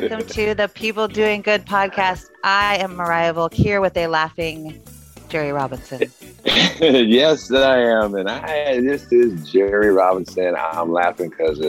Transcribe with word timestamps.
Welcome 0.00 0.26
to 0.28 0.54
the 0.54 0.66
People 0.68 1.08
Doing 1.08 1.42
Good 1.42 1.66
podcast. 1.66 2.30
I 2.42 2.78
am 2.78 2.96
Mariah 2.96 3.34
Volk 3.34 3.52
here 3.52 3.82
with 3.82 3.94
a 3.98 4.06
laughing 4.06 4.82
Jerry 5.28 5.52
Robinson. 5.52 6.10
yes, 6.80 7.52
I 7.52 7.80
am. 7.80 8.14
And 8.14 8.30
I 8.30 8.80
this 8.80 9.12
is 9.12 9.50
Jerry 9.50 9.90
Robinson. 9.90 10.56
I'm 10.56 10.90
laughing 10.90 11.28
because 11.28 11.60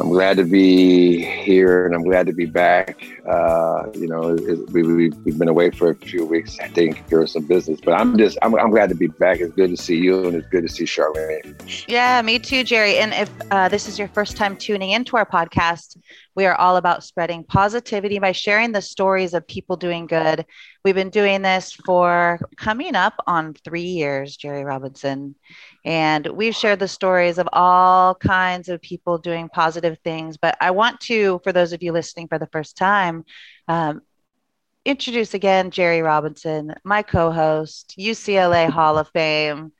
I'm 0.00 0.10
glad 0.10 0.36
to 0.36 0.44
be 0.44 1.20
here 1.24 1.84
and 1.84 1.94
I'm 1.94 2.04
glad 2.04 2.26
to 2.28 2.32
be 2.32 2.46
back. 2.46 3.04
Uh, 3.28 3.88
you 3.94 4.06
know, 4.06 4.36
it, 4.36 4.70
we, 4.70 4.82
we, 4.82 5.04
have 5.26 5.38
been 5.38 5.48
away 5.48 5.70
for 5.70 5.90
a 5.90 5.94
few 5.94 6.24
weeks 6.24 6.56
taking 6.56 6.94
care 6.94 7.20
of 7.20 7.28
some 7.28 7.44
business, 7.46 7.80
but 7.84 7.94
I'm 7.94 8.16
just, 8.16 8.38
I'm, 8.42 8.54
I'm 8.54 8.70
glad 8.70 8.90
to 8.90 8.94
be 8.94 9.08
back. 9.08 9.40
It's 9.40 9.52
good 9.54 9.70
to 9.70 9.76
see 9.76 9.96
you 9.96 10.24
and 10.26 10.36
it's 10.36 10.48
good 10.48 10.62
to 10.62 10.72
see 10.72 10.84
Charlene. 10.84 11.84
Yeah, 11.88 12.22
me 12.22 12.38
too, 12.38 12.62
Jerry. 12.62 12.98
And 12.98 13.12
if 13.12 13.30
uh, 13.50 13.68
this 13.68 13.88
is 13.88 13.98
your 13.98 14.08
first 14.08 14.36
time 14.36 14.56
tuning 14.56 14.90
into 14.90 15.16
our 15.16 15.26
podcast, 15.26 15.96
we 16.38 16.46
are 16.46 16.54
all 16.54 16.76
about 16.76 17.02
spreading 17.02 17.42
positivity 17.42 18.20
by 18.20 18.30
sharing 18.30 18.70
the 18.70 18.80
stories 18.80 19.34
of 19.34 19.44
people 19.48 19.74
doing 19.76 20.06
good. 20.06 20.46
We've 20.84 20.94
been 20.94 21.10
doing 21.10 21.42
this 21.42 21.72
for 21.72 22.38
coming 22.56 22.94
up 22.94 23.14
on 23.26 23.54
three 23.54 23.82
years, 23.82 24.36
Jerry 24.36 24.62
Robinson. 24.62 25.34
And 25.84 26.24
we've 26.28 26.54
shared 26.54 26.78
the 26.78 26.86
stories 26.86 27.38
of 27.38 27.48
all 27.52 28.14
kinds 28.14 28.68
of 28.68 28.80
people 28.80 29.18
doing 29.18 29.48
positive 29.48 29.98
things. 30.04 30.36
But 30.36 30.56
I 30.60 30.70
want 30.70 31.00
to, 31.00 31.40
for 31.42 31.52
those 31.52 31.72
of 31.72 31.82
you 31.82 31.90
listening 31.90 32.28
for 32.28 32.38
the 32.38 32.48
first 32.52 32.76
time, 32.76 33.24
um, 33.66 34.02
introduce 34.84 35.34
again 35.34 35.72
Jerry 35.72 36.02
Robinson, 36.02 36.72
my 36.84 37.02
co 37.02 37.32
host, 37.32 37.96
UCLA 37.98 38.70
Hall 38.70 38.96
of 38.96 39.08
Fame, 39.08 39.72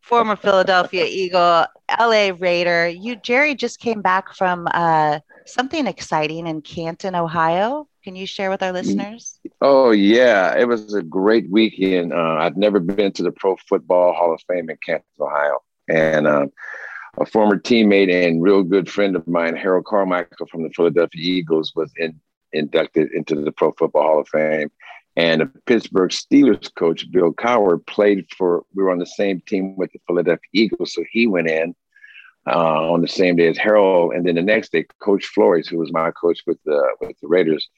former 0.00 0.36
Philadelphia 0.36 1.06
Eagle, 1.06 1.66
LA 1.90 2.30
Raider. 2.38 2.86
You, 2.86 3.16
Jerry, 3.16 3.56
just 3.56 3.80
came 3.80 4.00
back 4.00 4.32
from 4.32 4.68
uh, 4.72 5.18
something 5.46 5.86
exciting 5.86 6.46
in 6.46 6.62
Canton, 6.62 7.14
Ohio. 7.14 7.88
Can 8.02 8.16
you 8.16 8.26
share 8.26 8.50
with 8.50 8.62
our 8.62 8.72
listeners? 8.72 9.38
Oh 9.60 9.90
yeah, 9.90 10.54
it 10.56 10.68
was 10.68 10.94
a 10.94 11.02
great 11.02 11.50
weekend. 11.50 12.12
Uh, 12.12 12.36
I've 12.38 12.56
never 12.56 12.80
been 12.80 13.12
to 13.12 13.22
the 13.22 13.32
Pro 13.32 13.56
Football 13.68 14.12
Hall 14.12 14.34
of 14.34 14.42
Fame 14.48 14.70
in 14.70 14.76
Canton, 14.84 15.06
Ohio, 15.20 15.60
and 15.88 16.26
um, 16.26 16.52
a 17.18 17.26
former 17.26 17.58
teammate 17.58 18.12
and 18.12 18.42
real 18.42 18.62
good 18.62 18.90
friend 18.90 19.16
of 19.16 19.26
mine, 19.26 19.56
Harold 19.56 19.86
Carmichael 19.86 20.46
from 20.46 20.62
the 20.62 20.70
Philadelphia 20.70 21.22
Eagles, 21.22 21.72
was 21.74 21.92
in, 21.96 22.20
inducted 22.52 23.12
into 23.12 23.36
the 23.36 23.52
Pro 23.52 23.72
Football 23.72 24.02
Hall 24.02 24.20
of 24.20 24.28
Fame. 24.28 24.70
And 25.16 25.42
the 25.42 25.46
Pittsburgh 25.66 26.10
Steelers 26.10 26.74
coach, 26.74 27.08
Bill 27.12 27.32
Cowher, 27.32 27.84
played 27.86 28.26
for, 28.36 28.64
we 28.74 28.82
were 28.82 28.90
on 28.90 28.98
the 28.98 29.06
same 29.06 29.40
team 29.46 29.76
with 29.76 29.92
the 29.92 30.00
Philadelphia 30.08 30.48
Eagles. 30.52 30.92
So 30.92 31.04
he 31.08 31.28
went 31.28 31.48
in 31.48 31.76
uh, 32.46 32.92
on 32.92 33.00
the 33.00 33.08
same 33.08 33.36
day 33.36 33.48
as 33.48 33.58
Harold. 33.58 34.12
And 34.14 34.26
then 34.26 34.34
the 34.34 34.42
next 34.42 34.72
day, 34.72 34.86
Coach 35.00 35.26
Flores, 35.26 35.68
who 35.68 35.78
was 35.78 35.92
my 35.92 36.10
coach 36.10 36.40
with 36.46 36.58
the, 36.64 36.82
with 37.00 37.18
the 37.20 37.28
Raiders, 37.28 37.68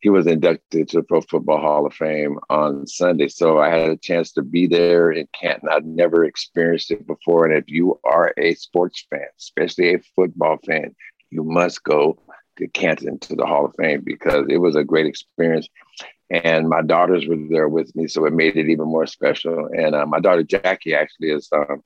he 0.00 0.08
was 0.08 0.26
inducted 0.26 0.88
to 0.88 0.98
the 0.98 1.02
Pro 1.02 1.20
Football 1.20 1.60
Hall 1.60 1.86
of 1.86 1.94
Fame 1.94 2.38
on 2.48 2.86
Sunday. 2.86 3.28
So 3.28 3.58
I 3.58 3.68
had 3.70 3.90
a 3.90 3.96
chance 3.96 4.32
to 4.32 4.42
be 4.42 4.66
there 4.66 5.10
in 5.10 5.28
Canton. 5.38 5.68
I'd 5.70 5.86
never 5.86 6.24
experienced 6.24 6.90
it 6.90 7.06
before. 7.06 7.46
And 7.46 7.56
if 7.56 7.64
you 7.68 8.00
are 8.04 8.32
a 8.38 8.54
sports 8.54 9.06
fan, 9.10 9.26
especially 9.38 9.94
a 9.94 10.00
football 10.14 10.58
fan, 10.66 10.94
you 11.30 11.44
must 11.44 11.82
go 11.82 12.18
to 12.58 12.68
Canton 12.68 13.18
to 13.20 13.36
the 13.36 13.46
Hall 13.46 13.66
of 13.66 13.74
Fame 13.76 14.02
because 14.02 14.46
it 14.48 14.58
was 14.58 14.76
a 14.76 14.84
great 14.84 15.06
experience. 15.06 15.68
And 16.30 16.68
my 16.68 16.82
daughters 16.82 17.26
were 17.26 17.36
there 17.48 17.68
with 17.68 17.94
me, 17.94 18.08
so 18.08 18.24
it 18.24 18.32
made 18.32 18.56
it 18.56 18.68
even 18.68 18.86
more 18.86 19.06
special. 19.06 19.68
And 19.76 19.94
uh, 19.94 20.06
my 20.06 20.18
daughter 20.18 20.42
Jackie 20.42 20.94
actually 20.94 21.30
is 21.30 21.48
um, 21.52 21.82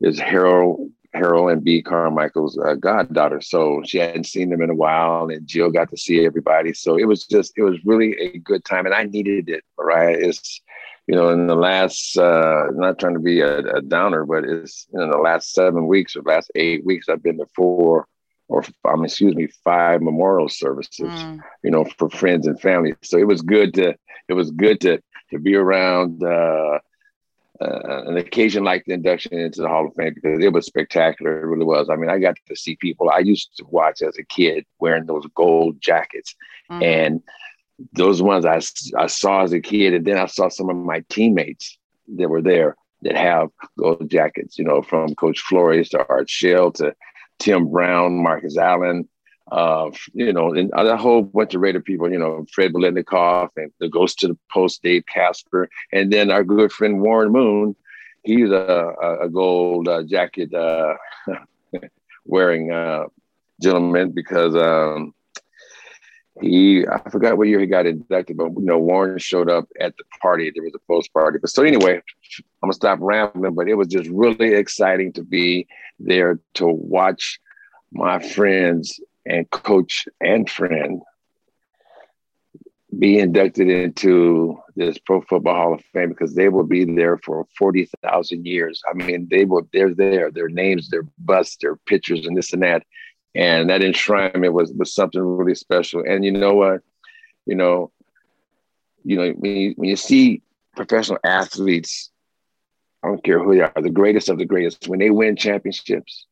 is 0.00 0.18
Harold 0.18 0.90
Harold 1.18 1.50
and 1.50 1.64
B. 1.64 1.82
Carmichael's 1.82 2.58
uh, 2.58 2.74
goddaughter. 2.74 3.40
So 3.40 3.82
she 3.84 3.98
hadn't 3.98 4.24
seen 4.24 4.50
them 4.50 4.62
in 4.62 4.70
a 4.70 4.74
while, 4.74 5.28
and 5.28 5.46
Jill 5.46 5.70
got 5.70 5.90
to 5.90 5.96
see 5.96 6.24
everybody. 6.24 6.72
So 6.72 6.96
it 6.96 7.06
was 7.06 7.26
just, 7.26 7.52
it 7.56 7.62
was 7.62 7.84
really 7.84 8.12
a 8.18 8.38
good 8.38 8.64
time, 8.64 8.86
and 8.86 8.94
I 8.94 9.04
needed 9.04 9.48
it. 9.48 9.64
Mariah 9.78 10.16
is, 10.16 10.60
you 11.06 11.14
know, 11.14 11.30
in 11.30 11.46
the 11.46 11.54
last, 11.54 12.16
uh, 12.16 12.66
not 12.72 12.98
trying 12.98 13.14
to 13.14 13.20
be 13.20 13.40
a, 13.40 13.58
a 13.58 13.82
downer, 13.82 14.24
but 14.24 14.44
it's 14.44 14.86
in 14.92 15.10
the 15.10 15.18
last 15.18 15.52
seven 15.52 15.86
weeks 15.86 16.16
or 16.16 16.22
last 16.22 16.50
eight 16.54 16.84
weeks, 16.84 17.08
I've 17.08 17.22
been 17.22 17.38
to 17.38 17.46
four 17.54 18.06
or 18.48 18.64
um, 18.86 19.04
excuse 19.04 19.34
me, 19.34 19.46
five 19.62 20.00
memorial 20.00 20.48
services, 20.48 21.06
mm. 21.06 21.38
you 21.62 21.70
know, 21.70 21.84
for 21.98 22.08
friends 22.08 22.46
and 22.46 22.58
family. 22.60 22.94
So 23.02 23.18
it 23.18 23.26
was 23.26 23.42
good 23.42 23.74
to, 23.74 23.94
it 24.28 24.32
was 24.32 24.50
good 24.50 24.80
to 24.82 25.02
to 25.30 25.38
be 25.38 25.54
around. 25.54 26.22
Uh, 26.22 26.78
uh, 27.60 28.02
an 28.06 28.16
occasion 28.16 28.64
like 28.64 28.84
the 28.84 28.92
induction 28.92 29.38
into 29.38 29.62
the 29.62 29.68
Hall 29.68 29.86
of 29.86 29.94
Fame 29.94 30.14
because 30.14 30.42
it 30.42 30.52
was 30.52 30.66
spectacular. 30.66 31.40
It 31.40 31.46
really 31.46 31.64
was. 31.64 31.88
I 31.90 31.96
mean, 31.96 32.10
I 32.10 32.18
got 32.18 32.36
to 32.46 32.56
see 32.56 32.76
people 32.76 33.10
I 33.10 33.18
used 33.18 33.56
to 33.56 33.64
watch 33.64 34.02
as 34.02 34.16
a 34.16 34.24
kid 34.24 34.64
wearing 34.78 35.06
those 35.06 35.26
gold 35.34 35.80
jackets, 35.80 36.34
mm-hmm. 36.70 36.82
and 36.82 37.22
those 37.92 38.22
ones 38.22 38.44
I, 38.44 38.60
I 38.96 39.06
saw 39.06 39.42
as 39.42 39.52
a 39.52 39.60
kid, 39.60 39.94
and 39.94 40.04
then 40.04 40.18
I 40.18 40.26
saw 40.26 40.48
some 40.48 40.70
of 40.70 40.76
my 40.76 41.04
teammates 41.08 41.78
that 42.16 42.28
were 42.28 42.42
there 42.42 42.76
that 43.02 43.16
have 43.16 43.48
gold 43.78 44.10
jackets. 44.10 44.58
You 44.58 44.64
know, 44.64 44.82
from 44.82 45.14
Coach 45.14 45.40
Flores 45.40 45.88
to 45.90 46.06
Art 46.08 46.30
Shell 46.30 46.72
to 46.72 46.94
Tim 47.38 47.70
Brown, 47.70 48.22
Marcus 48.22 48.56
Allen, 48.56 49.08
uh, 49.50 49.90
you 50.12 50.32
know, 50.32 50.52
and 50.52 50.70
a 50.74 50.96
whole 50.96 51.22
bunch 51.22 51.54
of 51.54 51.60
Raider 51.60 51.80
people, 51.80 52.10
you 52.10 52.18
know, 52.18 52.44
Fred 52.52 52.72
Biletnikoff 52.72 53.50
and 53.56 53.72
the 53.80 53.88
Ghost 53.88 54.18
to 54.20 54.28
the 54.28 54.38
Post, 54.50 54.82
Dave 54.82 55.04
Casper, 55.06 55.68
and 55.92 56.12
then 56.12 56.30
our 56.30 56.44
good 56.44 56.72
friend 56.72 57.00
Warren 57.00 57.32
Moon. 57.32 57.74
He's 58.24 58.50
a, 58.50 59.18
a 59.22 59.28
gold 59.28 59.88
uh, 59.88 60.02
jacket 60.02 60.52
uh, 60.52 60.94
wearing 62.26 62.72
uh, 62.72 63.04
gentleman 63.62 64.10
because 64.10 64.54
um, 64.54 65.14
he, 66.42 66.86
I 66.86 67.08
forgot 67.10 67.38
what 67.38 67.48
year 67.48 67.60
he 67.60 67.66
got 67.66 67.86
inducted, 67.86 68.36
but 68.36 68.50
you 68.50 68.64
know, 68.64 68.78
Warren 68.78 69.18
showed 69.18 69.48
up 69.48 69.68
at 69.80 69.96
the 69.96 70.04
party. 70.20 70.50
There 70.54 70.62
was 70.62 70.74
a 70.74 70.86
post 70.86 71.12
party. 71.12 71.38
But 71.40 71.50
so 71.50 71.62
anyway, 71.62 71.94
I'm 71.94 72.66
gonna 72.66 72.74
stop 72.74 72.98
rambling, 73.00 73.54
but 73.54 73.68
it 73.68 73.74
was 73.74 73.88
just 73.88 74.10
really 74.10 74.54
exciting 74.54 75.12
to 75.14 75.22
be 75.22 75.66
there 75.98 76.38
to 76.54 76.66
watch 76.66 77.40
my 77.92 78.18
friends 78.18 79.00
and 79.28 79.48
coach 79.50 80.06
and 80.20 80.48
friend 80.48 81.02
be 82.98 83.18
inducted 83.18 83.68
into 83.68 84.58
this 84.74 84.98
Pro 84.98 85.20
Football 85.20 85.54
Hall 85.54 85.74
of 85.74 85.84
Fame 85.92 86.08
because 86.08 86.34
they 86.34 86.48
will 86.48 86.64
be 86.64 86.84
there 86.84 87.18
for 87.18 87.46
40,000 87.58 88.46
years. 88.46 88.82
I 88.88 88.94
mean, 88.94 89.28
they 89.30 89.44
will, 89.44 89.68
they're 89.72 89.94
there, 89.94 90.30
their 90.30 90.48
names, 90.48 90.88
their 90.88 91.06
busts, 91.18 91.58
their 91.60 91.76
pictures, 91.76 92.26
and 92.26 92.36
this 92.36 92.52
and 92.52 92.62
that. 92.62 92.84
And 93.34 93.68
that 93.68 93.82
enshrinement 93.82 94.52
was, 94.52 94.72
was 94.72 94.94
something 94.94 95.20
really 95.20 95.54
special. 95.54 96.02
And 96.08 96.24
you 96.24 96.32
know 96.32 96.54
what? 96.54 96.80
You 97.44 97.56
know, 97.56 97.92
you 99.04 99.16
know, 99.16 99.30
when 99.32 99.56
you, 99.56 99.74
when 99.76 99.90
you 99.90 99.96
see 99.96 100.42
professional 100.74 101.18
athletes, 101.24 102.10
I 103.02 103.08
don't 103.08 103.22
care 103.22 103.38
who 103.38 103.54
they 103.54 103.60
are, 103.60 103.72
the 103.80 103.90
greatest 103.90 104.28
of 104.28 104.38
the 104.38 104.44
greatest, 104.44 104.88
when 104.88 104.98
they 104.98 105.10
win 105.10 105.36
championships, 105.36 106.26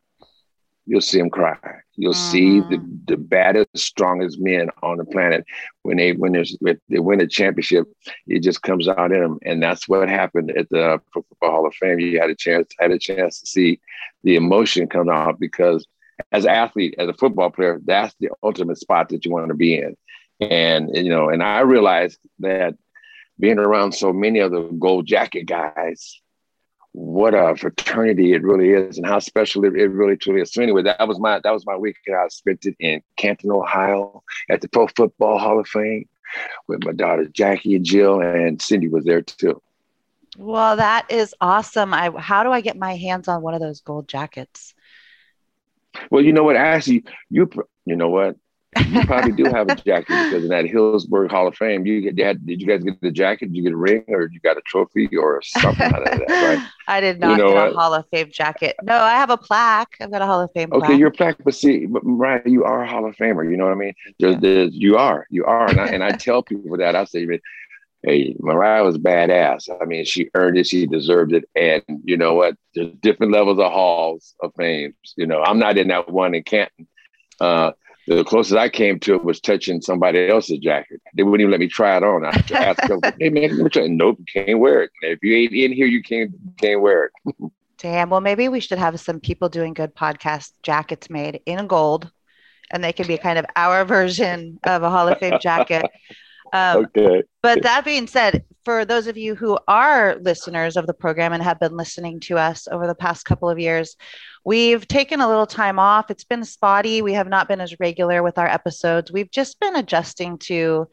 you'll 0.86 1.00
see 1.00 1.18
them 1.18 1.30
cry. 1.30 1.58
You'll 1.96 2.12
mm-hmm. 2.12 2.30
see 2.30 2.60
the, 2.60 2.76
mm-hmm. 2.76 2.96
the 3.06 3.16
baddest, 3.16 3.76
strongest 3.76 4.40
men 4.40 4.70
on 4.82 4.98
the 4.98 5.04
planet 5.04 5.44
when 5.82 5.96
they 5.96 6.12
when 6.12 6.32
there's 6.32 6.56
they 6.60 6.98
win 6.98 7.20
a 7.20 7.26
championship, 7.26 7.86
it 8.26 8.42
just 8.42 8.62
comes 8.62 8.88
out 8.88 9.12
in 9.12 9.20
them, 9.20 9.38
and 9.42 9.62
that's 9.62 9.88
what 9.88 10.08
happened 10.08 10.50
at 10.56 10.68
the 10.70 11.00
Football 11.12 11.50
Hall 11.50 11.66
of 11.66 11.74
Fame. 11.74 12.00
You 12.00 12.20
had 12.20 12.30
a 12.30 12.34
chance 12.34 12.68
had 12.78 12.92
a 12.92 12.98
chance 12.98 13.40
to 13.40 13.46
see 13.46 13.80
the 14.24 14.36
emotion 14.36 14.88
come 14.88 15.08
out 15.08 15.38
because 15.38 15.86
as 16.32 16.44
an 16.44 16.50
athlete, 16.50 16.94
as 16.98 17.08
a 17.08 17.14
football 17.14 17.50
player, 17.50 17.80
that's 17.84 18.14
the 18.20 18.30
ultimate 18.42 18.78
spot 18.78 19.10
that 19.10 19.24
you 19.24 19.30
want 19.30 19.48
to 19.48 19.54
be 19.54 19.76
in, 19.76 19.96
and 20.40 20.90
you 20.94 21.10
know, 21.10 21.28
and 21.28 21.42
I 21.42 21.60
realized 21.60 22.18
that 22.38 22.74
being 23.38 23.58
around 23.58 23.92
so 23.92 24.12
many 24.12 24.38
of 24.38 24.50
the 24.50 24.62
gold 24.78 25.06
jacket 25.06 25.44
guys 25.44 26.20
what 26.96 27.34
a 27.34 27.54
fraternity 27.54 28.32
it 28.32 28.42
really 28.42 28.70
is 28.70 28.96
and 28.96 29.06
how 29.06 29.18
special 29.18 29.66
it, 29.66 29.76
it, 29.76 29.88
really 29.88 30.16
truly 30.16 30.40
is. 30.40 30.50
So 30.50 30.62
anyway, 30.62 30.82
that 30.84 31.06
was 31.06 31.20
my 31.20 31.38
that 31.44 31.52
was 31.52 31.66
my 31.66 31.76
weekend. 31.76 32.16
I 32.16 32.26
spent 32.28 32.64
it 32.64 32.74
in 32.80 33.02
Canton, 33.18 33.50
Ohio, 33.50 34.22
at 34.48 34.62
the 34.62 34.68
Pro 34.68 34.86
Football 34.86 35.38
Hall 35.38 35.60
of 35.60 35.68
Fame 35.68 36.08
with 36.68 36.84
my 36.84 36.92
daughter 36.92 37.26
Jackie 37.26 37.76
and 37.76 37.84
Jill, 37.84 38.22
and 38.22 38.62
Cindy 38.62 38.88
was 38.88 39.04
there 39.04 39.20
too. 39.20 39.60
Well, 40.38 40.76
that 40.76 41.10
is 41.10 41.34
awesome. 41.38 41.92
I 41.92 42.10
how 42.18 42.42
do 42.42 42.50
I 42.50 42.62
get 42.62 42.78
my 42.78 42.96
hands 42.96 43.28
on 43.28 43.42
one 43.42 43.52
of 43.52 43.60
those 43.60 43.82
gold 43.82 44.08
jackets? 44.08 44.72
Well, 46.10 46.24
you 46.24 46.32
know 46.32 46.44
what? 46.44 46.56
Actually, 46.56 47.04
you 47.28 47.50
you 47.84 47.96
know 47.96 48.08
what? 48.08 48.36
You 48.88 49.04
probably 49.06 49.32
do 49.32 49.44
have 49.44 49.68
a 49.68 49.74
jacket 49.76 50.08
because 50.08 50.44
in 50.44 50.48
that 50.48 50.66
Hillsborough 50.66 51.28
Hall 51.28 51.46
of 51.46 51.56
Fame, 51.56 51.86
you 51.86 52.10
get 52.10 52.24
had, 52.24 52.46
did 52.46 52.60
you 52.60 52.66
guys 52.66 52.82
get 52.82 53.00
the 53.00 53.10
jacket? 53.10 53.46
Did 53.46 53.56
you 53.56 53.62
get 53.62 53.72
a 53.72 53.76
ring 53.76 54.04
or 54.08 54.28
you 54.32 54.40
got 54.40 54.56
a 54.56 54.62
trophy 54.62 55.08
or 55.16 55.40
something 55.42 55.86
out 55.86 56.06
of 56.06 56.18
that, 56.18 56.28
right? 56.28 56.68
I 56.88 57.00
did 57.00 57.20
not 57.20 57.32
you 57.32 57.36
know 57.38 57.48
get 57.48 57.54
what? 57.54 57.72
a 57.72 57.76
Hall 57.76 57.94
of 57.94 58.04
Fame 58.10 58.30
jacket. 58.32 58.76
No, 58.82 58.96
I 58.96 59.12
have 59.12 59.30
a 59.30 59.36
plaque. 59.36 59.96
I've 60.00 60.10
got 60.10 60.22
a 60.22 60.26
Hall 60.26 60.40
of 60.40 60.50
Fame 60.52 60.70
okay, 60.72 60.86
plaque. 60.86 60.98
you're 60.98 61.08
a 61.08 61.12
plaque, 61.12 61.36
but 61.44 61.54
see, 61.54 61.86
but 61.86 62.04
Mariah, 62.04 62.42
you 62.46 62.64
are 62.64 62.82
a 62.82 62.88
Hall 62.88 63.06
of 63.06 63.16
Famer. 63.16 63.48
You 63.48 63.56
know 63.56 63.64
what 63.64 63.72
I 63.72 63.76
mean? 63.76 63.94
There's, 64.18 64.36
there's, 64.38 64.74
you 64.74 64.96
are, 64.96 65.26
you 65.30 65.44
are. 65.44 65.68
And 65.68 65.80
I, 65.80 65.86
and 65.88 66.04
I 66.04 66.10
tell 66.16 66.42
people 66.42 66.76
that 66.76 66.94
I 66.94 67.04
say, 67.04 67.26
hey, 68.06 68.36
Mariah 68.38 68.84
was 68.84 68.98
badass. 68.98 69.68
I 69.80 69.84
mean, 69.84 70.04
she 70.04 70.30
earned 70.34 70.56
it, 70.56 70.66
she 70.66 70.86
deserved 70.86 71.32
it. 71.32 71.44
And 71.54 71.82
you 72.04 72.16
know 72.16 72.34
what? 72.34 72.56
There's 72.74 72.92
different 73.00 73.32
levels 73.32 73.58
of 73.58 73.70
halls 73.72 74.34
of 74.40 74.52
fame. 74.56 74.94
You 75.16 75.26
know, 75.26 75.42
I'm 75.42 75.58
not 75.58 75.76
in 75.76 75.88
that 75.88 76.10
one 76.10 76.34
in 76.34 76.44
Canton. 76.44 76.86
Uh, 77.40 77.72
The 78.06 78.22
closest 78.22 78.56
I 78.56 78.68
came 78.68 79.00
to 79.00 79.14
it 79.14 79.24
was 79.24 79.40
touching 79.40 79.80
somebody 79.80 80.28
else's 80.28 80.58
jacket. 80.58 81.00
They 81.14 81.24
wouldn't 81.24 81.40
even 81.40 81.50
let 81.50 81.60
me 81.60 81.66
try 81.66 81.96
it 81.96 82.04
on. 82.04 82.24
I 82.24 82.42
asked 82.52 82.86
them, 82.86 83.00
"Hey 83.20 83.30
man, 83.30 83.56
let 83.56 83.64
me 83.64 83.68
try." 83.68 83.86
Nope, 83.88 84.18
you 84.20 84.44
can't 84.44 84.58
wear 84.60 84.82
it. 84.82 84.90
If 85.02 85.18
you 85.22 85.34
ain't 85.34 85.52
in 85.52 85.72
here, 85.72 85.86
you 85.86 86.02
can't 86.02 86.30
can't 86.56 86.80
wear 86.80 87.06
it. 87.06 87.34
Damn. 87.78 88.08
Well, 88.10 88.20
maybe 88.20 88.48
we 88.48 88.60
should 88.60 88.78
have 88.78 88.98
some 89.00 89.20
people 89.20 89.48
doing 89.48 89.74
good 89.74 89.94
podcast 89.94 90.52
jackets 90.62 91.10
made 91.10 91.40
in 91.46 91.66
gold, 91.66 92.10
and 92.70 92.82
they 92.82 92.92
can 92.92 93.06
be 93.06 93.18
kind 93.18 93.38
of 93.38 93.46
our 93.56 93.84
version 93.96 94.60
of 94.64 94.82
a 94.82 94.90
Hall 94.90 95.08
of 95.08 95.18
Fame 95.18 95.38
jacket. 95.40 95.84
Um, 96.52 96.86
okay. 96.86 97.24
But 97.42 97.62
that 97.62 97.84
being 97.84 98.06
said, 98.06 98.44
for 98.66 98.84
those 98.84 99.06
of 99.06 99.16
you 99.16 99.36
who 99.36 99.56
are 99.68 100.16
listeners 100.20 100.76
of 100.76 100.88
the 100.88 100.92
program 100.92 101.32
and 101.32 101.40
have 101.40 101.60
been 101.60 101.76
listening 101.76 102.18
to 102.18 102.36
us 102.36 102.66
over 102.66 102.88
the 102.88 102.96
past 102.96 103.24
couple 103.24 103.48
of 103.48 103.60
years, 103.60 103.94
we've 104.44 104.88
taken 104.88 105.20
a 105.20 105.28
little 105.28 105.46
time 105.46 105.78
off. 105.78 106.10
It's 106.10 106.24
been 106.24 106.44
spotty. 106.44 107.00
We 107.00 107.12
have 107.12 107.28
not 107.28 107.46
been 107.46 107.60
as 107.60 107.78
regular 107.78 108.24
with 108.24 108.38
our 108.38 108.48
episodes. 108.48 109.12
We've 109.12 109.30
just 109.30 109.60
been 109.60 109.76
adjusting 109.76 110.38
to 110.50 110.88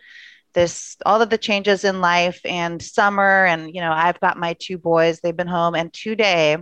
this 0.53 0.97
all 1.03 1.19
of 1.19 1.31
the 1.31 1.37
changes 1.39 1.83
in 1.83 1.99
life 1.99 2.39
and 2.45 2.79
summer 2.79 3.43
and 3.45 3.73
you 3.73 3.81
know 3.81 3.91
i've 3.91 4.19
got 4.19 4.37
my 4.37 4.55
two 4.59 4.77
boys 4.77 5.19
they've 5.19 5.35
been 5.35 5.47
home 5.47 5.73
and 5.73 5.91
today 5.91 6.55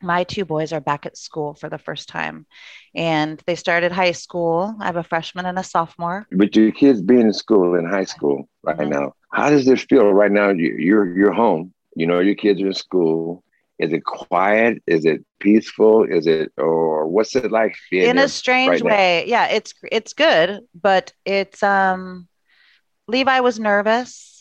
my 0.00 0.22
two 0.22 0.44
boys 0.44 0.72
are 0.72 0.80
back 0.80 1.06
at 1.06 1.18
school 1.18 1.54
for 1.54 1.68
the 1.68 1.76
first 1.76 2.08
time 2.08 2.46
and 2.94 3.42
they 3.46 3.56
started 3.56 3.90
high 3.90 4.12
school 4.12 4.76
i 4.78 4.86
have 4.86 4.94
a 4.94 5.02
freshman 5.02 5.44
and 5.44 5.58
a 5.58 5.64
sophomore 5.64 6.24
but 6.30 6.54
your 6.54 6.70
kids 6.70 7.02
being 7.02 7.22
in 7.22 7.32
school 7.32 7.74
in 7.74 7.84
high 7.84 8.04
school 8.04 8.48
right 8.62 8.78
mm-hmm. 8.78 8.90
now 8.90 9.12
how 9.32 9.50
does 9.50 9.64
this 9.66 9.82
feel 9.84 10.12
right 10.12 10.30
now? 10.30 10.50
You're 10.50 11.16
you're 11.16 11.32
home. 11.32 11.72
You 11.96 12.06
know 12.06 12.20
your 12.20 12.34
kids 12.34 12.60
are 12.62 12.66
in 12.66 12.74
school. 12.74 13.42
Is 13.78 13.92
it 13.92 14.04
quiet? 14.04 14.82
Is 14.86 15.04
it 15.04 15.24
peaceful? 15.40 16.04
Is 16.04 16.26
it 16.26 16.52
or 16.58 17.06
what's 17.08 17.34
it 17.36 17.50
like 17.50 17.76
in 17.92 18.18
a 18.18 18.28
strange 18.28 18.82
right 18.82 18.82
way 18.82 19.24
now? 19.24 19.30
yeah 19.30 19.46
it's 19.46 19.74
it's 19.90 20.12
good 20.12 20.60
but 20.74 21.12
it's 21.24 21.62
um 21.62 22.28
levi 23.08 23.40
was 23.40 23.58
nervous 23.58 24.39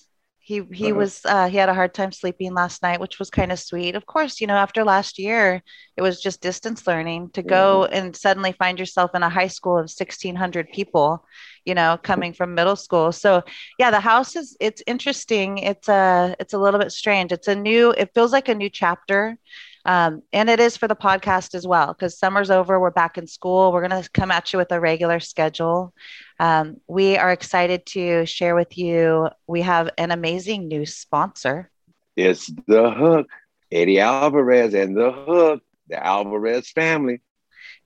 he 0.50 0.63
he 0.74 0.86
uh-huh. 0.86 0.96
was 0.96 1.22
uh, 1.25 1.48
he 1.48 1.57
had 1.57 1.69
a 1.69 1.75
hard 1.75 1.94
time 1.94 2.12
sleeping 2.12 2.56
last 2.56 2.81
night, 2.81 3.00
which 3.00 3.19
was 3.19 3.30
kind 3.30 3.51
of 3.51 3.60
sweet. 3.60 3.94
Of 3.94 4.07
course, 4.07 4.42
you 4.42 4.48
know, 4.48 4.56
after 4.56 4.84
last 4.84 5.19
year, 5.19 5.62
it 5.96 6.01
was 6.01 6.19
just 6.19 6.42
distance 6.42 6.88
learning 6.88 7.30
to 7.34 7.44
go 7.44 7.86
mm-hmm. 7.86 7.94
and 7.94 8.16
suddenly 8.16 8.54
find 8.54 8.80
yourself 8.80 9.12
in 9.13 9.22
a 9.22 9.30
high 9.30 9.51
school 9.57 9.74
of 9.74 9.92
1600 9.94 10.72
people, 10.72 11.24
you 11.66 11.75
know, 11.75 12.00
coming 12.01 12.34
from 12.34 12.56
middle 12.56 12.75
school. 12.75 13.12
So, 13.12 13.44
yeah, 13.78 13.92
the 13.92 14.00
house 14.00 14.36
is 14.36 14.57
it's 14.60 14.81
interesting. 14.88 15.60
It's 15.60 15.88
a 15.88 16.36
it's 16.40 16.54
a 16.56 16.57
little 16.57 16.80
bit 16.80 16.92
strange. 16.92 17.31
It's 17.31 17.48
a 17.48 17.54
new 17.54 17.92
it 17.92 18.16
feels 18.16 18.31
like 18.31 18.50
a 18.50 18.56
new 18.56 18.72
chapter. 18.72 19.38
Um, 19.89 20.21
and 20.31 20.51
it 20.51 20.59
is 20.59 20.77
for 20.77 20.88
the 20.88 20.95
podcast 20.95 21.56
as 21.56 21.65
well, 21.65 21.88
because 21.94 22.15
summer's 22.15 22.51
over. 22.51 22.80
We're 22.80 22.91
back 22.91 23.18
in 23.18 23.25
school. 23.25 23.71
We're 23.71 23.88
going 23.88 24.03
to 24.03 24.07
come 24.12 24.30
at 24.30 24.53
you 24.53 24.59
with 24.59 24.71
a 24.71 24.80
regular 24.80 25.19
schedule. 25.19 25.95
Um, 26.39 26.77
we 26.88 27.18
are 27.18 27.31
excited 27.31 27.88
to 27.88 28.24
share 28.27 28.53
with 28.53 28.77
you. 28.77 29.30
We 29.47 29.62
have 29.62 29.89
an 29.97 30.12
amazing 30.12 30.68
new 30.68 30.86
sponsor. 30.86 31.71
It's 32.15 32.51
The 32.68 32.91
Hook, 32.91 33.30
Eddie 33.71 34.00
Alvarez 34.00 34.75
and 34.75 34.95
The 34.95 35.12
Hook, 35.12 35.63
the 35.88 36.06
Alvarez 36.06 36.69
family. 36.69 37.21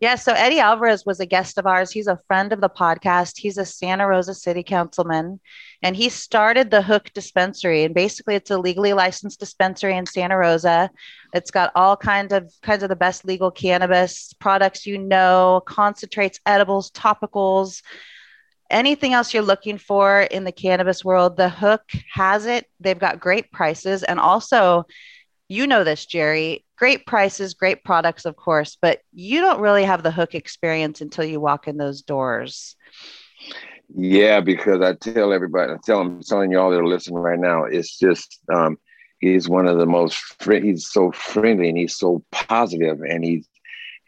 Yeah, 0.03 0.15
so 0.15 0.33
Eddie 0.33 0.59
Alvarez 0.59 1.05
was 1.05 1.21
a 1.21 1.25
guest 1.25 1.57
of 1.57 1.65
ours. 1.65 1.89
He's 1.89 2.07
a 2.07 2.19
friend 2.27 2.51
of 2.51 2.59
the 2.59 2.67
podcast. 2.67 3.35
He's 3.37 3.57
a 3.57 3.63
Santa 3.63 4.05
Rosa 4.05 4.33
city 4.33 4.61
councilman, 4.61 5.39
and 5.81 5.95
he 5.95 6.09
started 6.09 6.69
the 6.69 6.81
Hook 6.81 7.11
Dispensary. 7.13 7.85
And 7.85 7.95
basically, 7.95 8.35
it's 8.35 8.51
a 8.51 8.57
legally 8.57 8.91
licensed 8.91 9.39
dispensary 9.39 9.95
in 9.95 10.05
Santa 10.05 10.35
Rosa. 10.35 10.89
It's 11.33 11.51
got 11.51 11.71
all 11.73 11.95
kinds 11.95 12.33
of 12.33 12.51
kinds 12.61 12.83
of 12.83 12.89
the 12.89 12.97
best 12.97 13.23
legal 13.23 13.49
cannabis 13.49 14.33
products 14.33 14.85
you 14.85 14.97
know, 14.97 15.61
concentrates, 15.65 16.37
edibles, 16.45 16.91
topicals, 16.91 17.81
anything 18.69 19.13
else 19.13 19.33
you're 19.33 19.41
looking 19.41 19.77
for 19.77 20.19
in 20.19 20.43
the 20.43 20.51
cannabis 20.51 21.05
world. 21.05 21.37
The 21.37 21.47
Hook 21.47 21.89
has 22.11 22.45
it. 22.45 22.67
They've 22.81 22.99
got 22.99 23.21
great 23.21 23.53
prices, 23.53 24.03
and 24.03 24.19
also, 24.19 24.83
you 25.47 25.65
know 25.65 25.85
this, 25.85 26.05
Jerry 26.05 26.65
great 26.83 27.05
prices, 27.05 27.53
great 27.53 27.81
products, 27.85 28.25
of 28.25 28.35
course, 28.35 28.77
but 28.81 28.99
you 29.13 29.39
don't 29.39 29.61
really 29.61 29.85
have 29.85 30.03
the 30.03 30.11
hook 30.11 30.35
experience 30.35 30.99
until 30.99 31.23
you 31.23 31.39
walk 31.39 31.65
in 31.65 31.77
those 31.77 32.01
doors. 32.01 32.75
Yeah, 33.95 34.41
because 34.41 34.81
I 34.81 34.91
tell 34.95 35.31
everybody, 35.31 35.71
I 35.71 35.77
tell 35.81 35.99
them, 35.99 36.21
telling 36.21 36.51
y'all 36.51 36.71
that 36.71 36.81
are 36.81 36.85
listening 36.85 37.19
right 37.19 37.39
now, 37.39 37.63
it's 37.63 37.97
just 37.97 38.37
um, 38.53 38.77
he's 39.19 39.47
one 39.47 39.65
of 39.65 39.77
the 39.77 39.85
most 39.85 40.17
fr- 40.41 40.55
he's 40.55 40.85
so 40.85 41.13
friendly 41.13 41.69
and 41.69 41.77
he's 41.77 41.95
so 41.95 42.21
positive 42.33 42.99
and 42.99 43.23
he's 43.23 43.47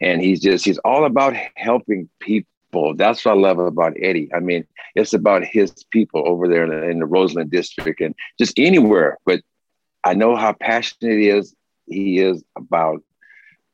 and 0.02 0.20
he's 0.20 0.42
just 0.42 0.62
he's 0.62 0.76
all 0.80 1.06
about 1.06 1.34
helping 1.54 2.10
people. 2.20 2.94
That's 2.94 3.24
what 3.24 3.38
I 3.38 3.40
love 3.40 3.58
about 3.58 3.94
Eddie. 4.02 4.28
I 4.34 4.40
mean, 4.40 4.66
it's 4.94 5.14
about 5.14 5.46
his 5.46 5.72
people 5.90 6.28
over 6.28 6.46
there 6.46 6.64
in 6.64 6.68
the, 6.68 6.90
in 6.90 6.98
the 6.98 7.06
Roseland 7.06 7.50
district 7.50 8.02
and 8.02 8.14
just 8.38 8.58
anywhere. 8.58 9.16
But 9.24 9.40
I 10.04 10.12
know 10.12 10.36
how 10.36 10.52
passionate 10.52 11.18
he 11.18 11.30
is 11.30 11.55
he 11.86 12.18
is 12.18 12.42
about 12.56 13.02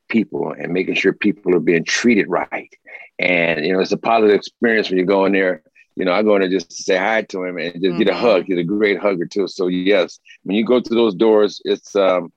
people 0.08 0.52
and 0.52 0.72
making 0.72 0.94
sure 0.94 1.12
people 1.12 1.54
are 1.54 1.60
being 1.60 1.84
treated 1.84 2.28
right. 2.28 2.72
And 3.18 3.64
you 3.64 3.72
know, 3.72 3.80
it's 3.80 3.92
a 3.92 3.96
positive 3.96 4.36
experience 4.36 4.90
when 4.90 4.98
you 4.98 5.06
go 5.06 5.24
in 5.24 5.32
there. 5.32 5.62
You 5.96 6.06
know, 6.06 6.12
I 6.12 6.22
go 6.22 6.34
in 6.36 6.40
there 6.40 6.50
just 6.50 6.70
to 6.70 6.82
say 6.82 6.96
hi 6.96 7.22
to 7.22 7.44
him 7.44 7.58
and 7.58 7.74
just 7.74 7.84
mm-hmm. 7.84 7.98
get 7.98 8.08
a 8.08 8.12
mm-hmm. 8.12 8.20
hug. 8.20 8.44
He's 8.46 8.58
a 8.58 8.64
great 8.64 8.98
hugger 8.98 9.26
too. 9.26 9.46
So 9.46 9.66
yes, 9.66 10.20
when 10.42 10.56
you 10.56 10.64
go 10.64 10.80
through 10.80 10.96
those 10.96 11.14
doors, 11.14 11.60
it's 11.64 11.94
um, 11.94 12.32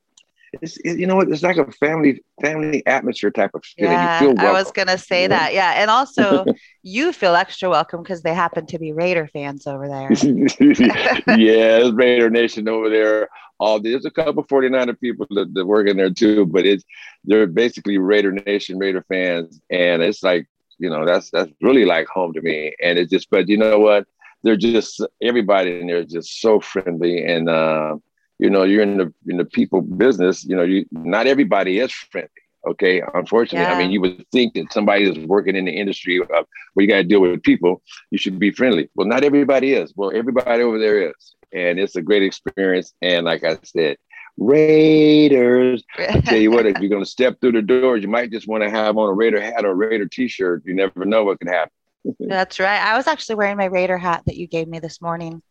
it's 0.62 0.76
it, 0.78 0.98
you 0.98 1.06
know 1.06 1.20
it's 1.20 1.42
like 1.42 1.56
a 1.56 1.70
family 1.72 2.22
family 2.40 2.84
atmosphere 2.86 3.30
type 3.30 3.50
of 3.54 3.64
feeling. 3.64 3.92
Yeah, 3.92 4.34
I 4.38 4.52
was 4.52 4.70
gonna 4.72 4.98
say 4.98 5.22
you 5.22 5.28
know? 5.28 5.36
that. 5.36 5.54
Yeah, 5.54 5.72
and 5.76 5.90
also 5.90 6.44
you 6.82 7.12
feel 7.12 7.34
extra 7.34 7.68
welcome 7.70 8.02
because 8.02 8.22
they 8.22 8.34
happen 8.34 8.66
to 8.66 8.78
be 8.78 8.92
Raider 8.92 9.28
fans 9.32 9.66
over 9.66 9.88
there. 9.88 10.12
yeah, 10.12 11.78
it's 11.78 11.94
Raider 11.94 12.30
Nation 12.30 12.68
over 12.68 12.90
there. 12.90 13.28
All 13.58 13.80
there's 13.80 14.04
a 14.04 14.10
couple 14.10 14.44
49er 14.44 15.00
people 15.00 15.26
that, 15.30 15.52
that 15.54 15.66
work 15.66 15.88
in 15.88 15.96
there 15.96 16.10
too, 16.10 16.46
but 16.46 16.66
it's 16.66 16.84
they're 17.24 17.46
basically 17.46 17.98
Raider 17.98 18.32
Nation, 18.32 18.78
Raider 18.78 19.04
fans, 19.08 19.60
and 19.70 20.02
it's 20.02 20.22
like 20.22 20.46
you 20.78 20.90
know 20.90 21.06
that's 21.06 21.30
that's 21.30 21.50
really 21.62 21.84
like 21.84 22.06
home 22.06 22.32
to 22.34 22.42
me. 22.42 22.74
And 22.82 22.98
it's 22.98 23.10
just, 23.10 23.30
but 23.30 23.48
you 23.48 23.56
know 23.56 23.78
what? 23.78 24.06
They're 24.42 24.56
just 24.56 25.04
everybody 25.22 25.80
in 25.80 25.86
there 25.86 25.98
is 25.98 26.12
just 26.12 26.40
so 26.40 26.60
friendly 26.60 27.24
and. 27.24 27.48
Uh, 27.48 27.96
you 28.38 28.50
know 28.50 28.64
you're 28.64 28.82
in 28.82 28.98
the 28.98 29.12
in 29.28 29.36
the 29.36 29.44
people 29.44 29.80
business 29.80 30.44
you 30.44 30.56
know 30.56 30.62
you 30.62 30.84
not 30.90 31.26
everybody 31.26 31.78
is 31.78 31.92
friendly 31.92 32.28
okay 32.66 33.02
unfortunately 33.14 33.66
yeah. 33.66 33.74
i 33.74 33.78
mean 33.78 33.90
you 33.90 34.00
would 34.00 34.24
think 34.30 34.54
that 34.54 34.72
somebody 34.72 35.04
that's 35.06 35.26
working 35.26 35.56
in 35.56 35.64
the 35.64 35.72
industry 35.72 36.18
of 36.18 36.28
where 36.28 36.84
you 36.84 36.88
got 36.88 36.96
to 36.96 37.04
deal 37.04 37.20
with 37.20 37.42
people 37.42 37.82
you 38.10 38.18
should 38.18 38.38
be 38.38 38.50
friendly 38.50 38.88
well 38.94 39.06
not 39.06 39.24
everybody 39.24 39.72
is 39.72 39.92
well 39.96 40.12
everybody 40.14 40.62
over 40.62 40.78
there 40.78 41.10
is 41.10 41.34
and 41.56 41.78
it's 41.78 41.96
a 41.96 42.02
great 42.02 42.22
experience 42.22 42.94
and 43.02 43.24
like 43.24 43.44
i 43.44 43.58
said 43.64 43.96
raiders 44.38 45.82
I 45.98 46.20
tell 46.20 46.36
you 46.38 46.50
what 46.50 46.66
if 46.66 46.78
you're 46.78 46.90
going 46.90 47.02
to 47.02 47.10
step 47.10 47.40
through 47.40 47.52
the 47.52 47.62
doors 47.62 48.02
you 48.02 48.08
might 48.08 48.30
just 48.30 48.46
want 48.46 48.62
to 48.62 48.70
have 48.70 48.98
on 48.98 49.08
a 49.08 49.12
raider 49.12 49.40
hat 49.40 49.64
or 49.64 49.70
a 49.70 49.74
raider 49.74 50.06
t-shirt 50.06 50.62
you 50.66 50.74
never 50.74 51.06
know 51.06 51.24
what 51.24 51.40
can 51.40 51.48
happen 51.48 51.72
that's 52.20 52.60
right 52.60 52.82
i 52.82 52.96
was 52.96 53.06
actually 53.06 53.36
wearing 53.36 53.56
my 53.56 53.64
raider 53.64 53.96
hat 53.96 54.22
that 54.26 54.36
you 54.36 54.46
gave 54.46 54.68
me 54.68 54.78
this 54.78 55.00
morning 55.00 55.42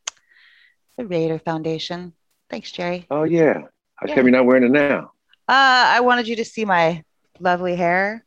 the 0.98 1.06
raider 1.08 1.40
foundation 1.40 2.14
Thanks, 2.50 2.72
Jerry. 2.72 3.06
Oh 3.10 3.24
yeah. 3.24 3.62
How 3.96 4.08
yeah. 4.08 4.16
come 4.16 4.26
you're 4.26 4.32
not 4.32 4.46
wearing 4.46 4.64
it 4.64 4.72
now? 4.72 5.12
Uh, 5.48 5.86
I 5.88 6.02
wanted 6.02 6.28
you 6.28 6.36
to 6.38 6.46
see 6.46 6.66
my 6.66 7.04
lovely 7.40 7.76
hair. 7.76 8.26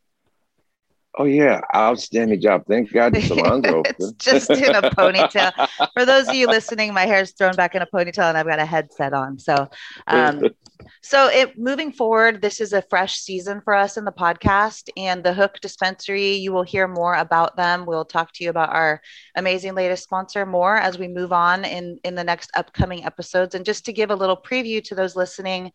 Oh 1.17 1.23
yeah, 1.23 1.61
outstanding 1.75 2.39
job. 2.39 2.65
Thank 2.67 2.91
God 2.93 3.15
the 3.15 3.21
salon's 3.21 3.65
open. 3.67 3.95
it's 3.97 4.11
just 4.13 4.49
in 4.51 4.75
a 4.75 4.81
ponytail. 4.91 5.67
For 5.93 6.05
those 6.05 6.27
of 6.27 6.35
you 6.35 6.47
listening, 6.47 6.93
my 6.93 7.07
hair 7.07 7.21
is 7.21 7.31
thrown 7.31 7.55
back 7.55 7.73
in 7.73 7.81
a 7.81 7.87
ponytail 7.87 8.29
and 8.29 8.37
I've 8.37 8.45
got 8.45 8.59
a 8.59 8.65
headset 8.65 9.13
on. 9.13 9.39
So 9.39 9.67
um, 10.05 10.43
so 11.01 11.27
it 11.27 11.57
moving 11.57 11.91
forward, 11.91 12.43
this 12.43 12.61
is 12.61 12.73
a 12.73 12.83
fresh 12.83 13.17
season 13.17 13.59
for 13.59 13.73
us 13.73 13.97
in 13.97 14.05
the 14.05 14.11
podcast 14.11 14.89
and 14.95 15.23
the 15.23 15.33
Hook 15.33 15.59
Dispensary. 15.61 16.35
You 16.35 16.53
will 16.53 16.63
hear 16.63 16.87
more 16.87 17.15
about 17.15 17.57
them. 17.57 17.87
We'll 17.87 18.05
talk 18.05 18.31
to 18.33 18.43
you 18.43 18.51
about 18.51 18.69
our 18.69 19.01
amazing 19.35 19.73
latest 19.73 20.03
sponsor 20.03 20.45
more 20.45 20.77
as 20.77 20.99
we 20.99 21.07
move 21.07 21.33
on 21.33 21.65
in 21.65 21.97
in 22.03 22.13
the 22.13 22.23
next 22.23 22.51
upcoming 22.55 23.03
episodes. 23.03 23.55
And 23.55 23.65
just 23.65 23.83
to 23.85 23.93
give 23.93 24.11
a 24.11 24.15
little 24.15 24.37
preview 24.37 24.83
to 24.83 24.93
those 24.93 25.15
listening, 25.15 25.71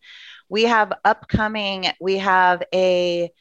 we 0.47 0.63
have 0.63 0.93
upcoming. 1.03 1.87
We 1.99 2.19
have 2.19 2.63
a 2.73 3.31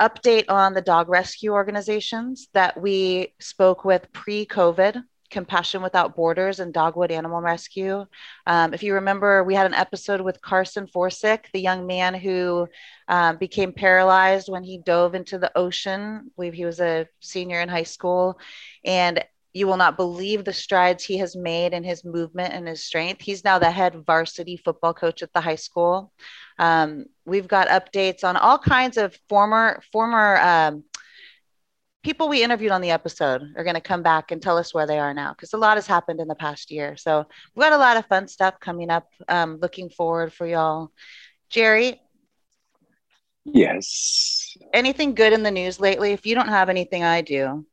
update 0.00 0.44
on 0.48 0.74
the 0.74 0.82
dog 0.82 1.08
rescue 1.08 1.52
organizations 1.52 2.48
that 2.52 2.80
we 2.80 3.34
spoke 3.40 3.84
with 3.84 4.12
pre-COVID. 4.12 5.02
Compassion 5.28 5.82
Without 5.82 6.14
Borders 6.14 6.60
and 6.60 6.72
Dogwood 6.72 7.10
Animal 7.10 7.40
Rescue. 7.40 8.06
Um, 8.46 8.72
if 8.72 8.82
you 8.84 8.94
remember, 8.94 9.42
we 9.42 9.54
had 9.54 9.66
an 9.66 9.74
episode 9.74 10.20
with 10.20 10.40
Carson 10.40 10.86
Forsick, 10.86 11.46
the 11.52 11.60
young 11.60 11.84
man 11.86 12.14
who 12.14 12.68
um, 13.08 13.36
became 13.36 13.72
paralyzed 13.72 14.48
when 14.48 14.62
he 14.62 14.78
dove 14.78 15.16
into 15.16 15.38
the 15.38 15.50
ocean. 15.58 16.00
I 16.24 16.28
believe 16.36 16.54
he 16.54 16.64
was 16.64 16.80
a 16.80 17.08
senior 17.20 17.60
in 17.60 17.68
high 17.68 17.82
school. 17.82 18.38
And 18.84 19.24
you 19.52 19.66
will 19.66 19.78
not 19.78 19.96
believe 19.96 20.44
the 20.44 20.52
strides 20.52 21.02
he 21.02 21.16
has 21.18 21.34
made 21.34 21.72
in 21.72 21.82
his 21.82 22.04
movement 22.04 22.52
and 22.52 22.68
his 22.68 22.84
strength. 22.84 23.22
He's 23.22 23.42
now 23.42 23.58
the 23.58 23.70
head 23.70 24.04
varsity 24.06 24.58
football 24.58 24.92
coach 24.92 25.22
at 25.22 25.32
the 25.32 25.40
high 25.40 25.56
school. 25.56 26.12
Um, 26.58 27.06
we've 27.24 27.48
got 27.48 27.68
updates 27.68 28.24
on 28.24 28.36
all 28.36 28.58
kinds 28.58 28.96
of 28.96 29.16
former 29.28 29.82
former 29.92 30.36
um, 30.38 30.84
people 32.06 32.28
we 32.28 32.40
interviewed 32.40 32.70
on 32.70 32.80
the 32.80 32.92
episode 32.92 33.42
are 33.56 33.64
going 33.64 33.74
to 33.74 33.80
come 33.80 34.00
back 34.00 34.30
and 34.30 34.40
tell 34.40 34.56
us 34.56 34.72
where 34.72 34.86
they 34.86 34.96
are 34.96 35.12
now 35.12 35.32
because 35.32 35.52
a 35.54 35.58
lot 35.58 35.76
has 35.76 35.88
happened 35.88 36.20
in 36.20 36.28
the 36.28 36.36
past 36.36 36.70
year. 36.70 36.96
So 36.96 37.26
we've 37.54 37.62
got 37.64 37.72
a 37.72 37.78
lot 37.78 37.96
of 37.96 38.06
fun 38.06 38.28
stuff 38.28 38.60
coming 38.60 38.90
up. 38.90 39.08
Um, 39.28 39.58
looking 39.60 39.90
forward 39.90 40.32
for 40.32 40.46
y'all. 40.46 40.92
Jerry. 41.50 42.00
Yes. 43.44 44.56
Anything 44.72 45.14
good 45.14 45.32
in 45.32 45.42
the 45.42 45.50
news 45.50 45.80
lately? 45.80 46.12
If 46.12 46.26
you 46.26 46.36
don't 46.36 46.48
have 46.48 46.68
anything, 46.68 47.02
I 47.02 47.22
do. 47.22 47.66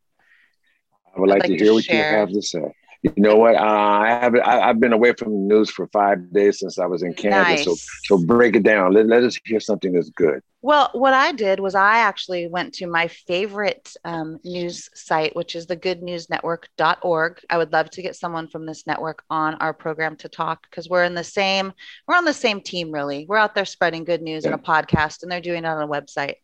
I 1.15 1.19
would 1.19 1.29
like, 1.29 1.41
like 1.41 1.49
to 1.49 1.57
hear 1.57 1.67
to 1.67 1.73
what 1.73 1.87
you 1.87 1.95
have 1.95 2.29
to 2.29 2.41
say. 2.41 2.73
You 3.03 3.11
know 3.17 3.35
what? 3.35 3.55
Uh, 3.55 3.59
I 3.59 4.07
have 4.21 4.33
I, 4.35 4.67
have 4.67 4.79
been 4.79 4.93
away 4.93 5.11
from 5.11 5.33
the 5.33 5.55
news 5.55 5.69
for 5.69 5.87
five 5.87 6.31
days 6.31 6.59
since 6.59 6.79
I 6.79 6.85
was 6.85 7.03
in 7.03 7.13
Canton. 7.13 7.41
Nice. 7.41 7.65
So 7.65 7.75
so 8.05 8.17
break 8.25 8.55
it 8.55 8.63
down. 8.63 8.93
Let, 8.93 9.07
let 9.07 9.23
us 9.23 9.37
hear 9.43 9.59
something 9.59 9.91
that's 9.91 10.09
good. 10.09 10.41
Well, 10.61 10.89
what 10.93 11.13
I 11.13 11.33
did 11.33 11.59
was 11.59 11.75
I 11.75 11.97
actually 11.97 12.47
went 12.47 12.73
to 12.75 12.87
my 12.87 13.09
favorite 13.09 13.93
um, 14.05 14.39
news 14.45 14.89
site, 14.95 15.35
which 15.35 15.57
is 15.57 15.65
the 15.65 15.75
goodnewsnetwork.org. 15.75 17.41
I 17.49 17.57
would 17.57 17.73
love 17.73 17.89
to 17.89 18.01
get 18.01 18.15
someone 18.15 18.47
from 18.47 18.65
this 18.65 18.87
network 18.87 19.25
on 19.29 19.55
our 19.55 19.73
program 19.73 20.15
to 20.17 20.29
talk 20.29 20.65
because 20.69 20.87
we're 20.87 21.03
in 21.03 21.13
the 21.13 21.25
same 21.25 21.73
we're 22.07 22.15
on 22.15 22.23
the 22.23 22.31
same 22.31 22.61
team 22.61 22.89
really. 22.89 23.25
We're 23.27 23.35
out 23.35 23.53
there 23.53 23.65
spreading 23.65 24.05
good 24.05 24.21
news 24.21 24.45
yeah. 24.45 24.51
in 24.51 24.53
a 24.53 24.59
podcast, 24.59 25.23
and 25.23 25.31
they're 25.31 25.41
doing 25.41 25.65
it 25.65 25.67
on 25.67 25.81
a 25.81 25.87
website. 25.87 26.35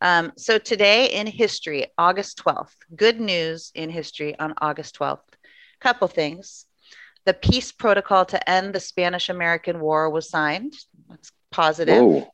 Um, 0.00 0.32
so 0.38 0.56
today 0.56 1.12
in 1.12 1.26
history, 1.26 1.88
August 1.98 2.42
12th, 2.42 2.74
good 2.96 3.20
news 3.20 3.70
in 3.74 3.90
history 3.90 4.38
on 4.38 4.54
August 4.62 4.98
12th 4.98 5.20
couple 5.80 6.08
things. 6.08 6.66
The 7.24 7.34
peace 7.34 7.72
protocol 7.72 8.24
to 8.26 8.50
end 8.50 8.72
the 8.72 8.80
Spanish 8.80 9.28
American 9.28 9.80
War 9.80 10.08
was 10.10 10.30
signed. 10.30 10.74
That's 11.08 11.32
positive. 11.50 12.02
Whoa. 12.02 12.32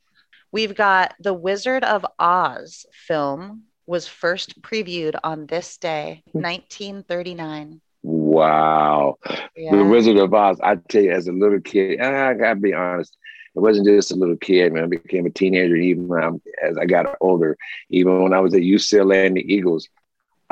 We've 0.53 0.75
got 0.75 1.15
the 1.19 1.33
Wizard 1.33 1.83
of 1.83 2.05
Oz 2.19 2.85
film 2.93 3.63
was 3.87 4.07
first 4.07 4.61
previewed 4.63 5.19
on 5.25 5.47
this 5.47 5.79
day, 5.79 6.23
hmm. 6.33 6.43
1939. 6.43 7.81
Wow. 8.03 9.19
Yeah. 9.57 9.77
The 9.77 9.85
Wizard 9.85 10.17
of 10.19 10.35
Oz, 10.35 10.59
I 10.63 10.77
tell 10.77 11.03
you, 11.03 11.13
as 11.13 11.29
a 11.29 11.33
little 11.33 11.61
kid, 11.61 12.01
I 12.01 12.35
gotta 12.35 12.61
be 12.61 12.75
honest, 12.75 13.17
it 13.55 13.61
wasn't 13.61 13.87
just 13.87 14.13
a 14.13 14.17
little 14.17 14.37
kid, 14.37 14.73
man. 14.73 14.85
I 14.85 14.87
became 14.87 15.27
a 15.27 15.31
teenager 15.31 15.77
even 15.77 16.11
as 16.63 16.77
I 16.79 16.87
got 16.87 17.17
older. 17.21 17.57
Even 17.91 18.23
when 18.23 18.33
I 18.33 18.41
was 18.41 18.55
at 18.55 18.61
UCLA 18.61 19.27
and 19.27 19.37
the 19.37 19.55
Eagles, 19.55 19.89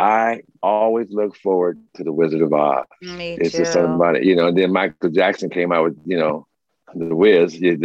I 0.01 0.43
always 0.63 1.11
look 1.11 1.37
forward 1.37 1.79
to 1.97 2.05
the 2.05 2.13
Wizard 2.13 2.41
of 2.41 2.55
Oz. 2.55 2.87
Me 3.03 3.37
it's 3.39 3.53
too. 3.53 3.59
just 3.59 3.75
somebody, 3.75 4.27
you 4.27 4.35
know. 4.35 4.49
And 4.49 4.57
then 4.57 4.73
Michael 4.73 5.11
Jackson 5.11 5.51
came 5.51 5.73
out 5.73 5.85
with, 5.85 5.99
you 6.07 6.17
know, 6.17 6.47
the 6.95 7.15
Wiz, 7.15 7.53
the, 7.53 7.77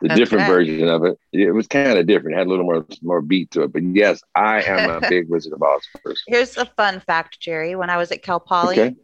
the 0.00 0.08
different 0.08 0.42
right. 0.42 0.48
version 0.48 0.88
of 0.88 1.04
it. 1.04 1.18
It 1.32 1.52
was 1.52 1.66
kind 1.66 1.98
of 1.98 2.06
different, 2.06 2.38
had 2.38 2.46
a 2.46 2.50
little 2.50 2.64
more 2.64 2.86
more 3.02 3.20
beat 3.20 3.50
to 3.52 3.62
it. 3.62 3.72
But 3.74 3.82
yes, 3.82 4.22
I 4.34 4.62
am 4.62 4.90
a 4.90 5.06
big 5.06 5.28
Wizard 5.28 5.52
of 5.52 5.62
Oz 5.62 5.86
person. 6.02 6.22
Here's 6.26 6.56
a 6.56 6.64
fun 6.64 7.00
fact, 7.00 7.38
Jerry. 7.40 7.76
When 7.76 7.90
I 7.90 7.98
was 7.98 8.10
at 8.10 8.22
Cal 8.22 8.40
Poly, 8.40 8.80
okay. 8.80 8.96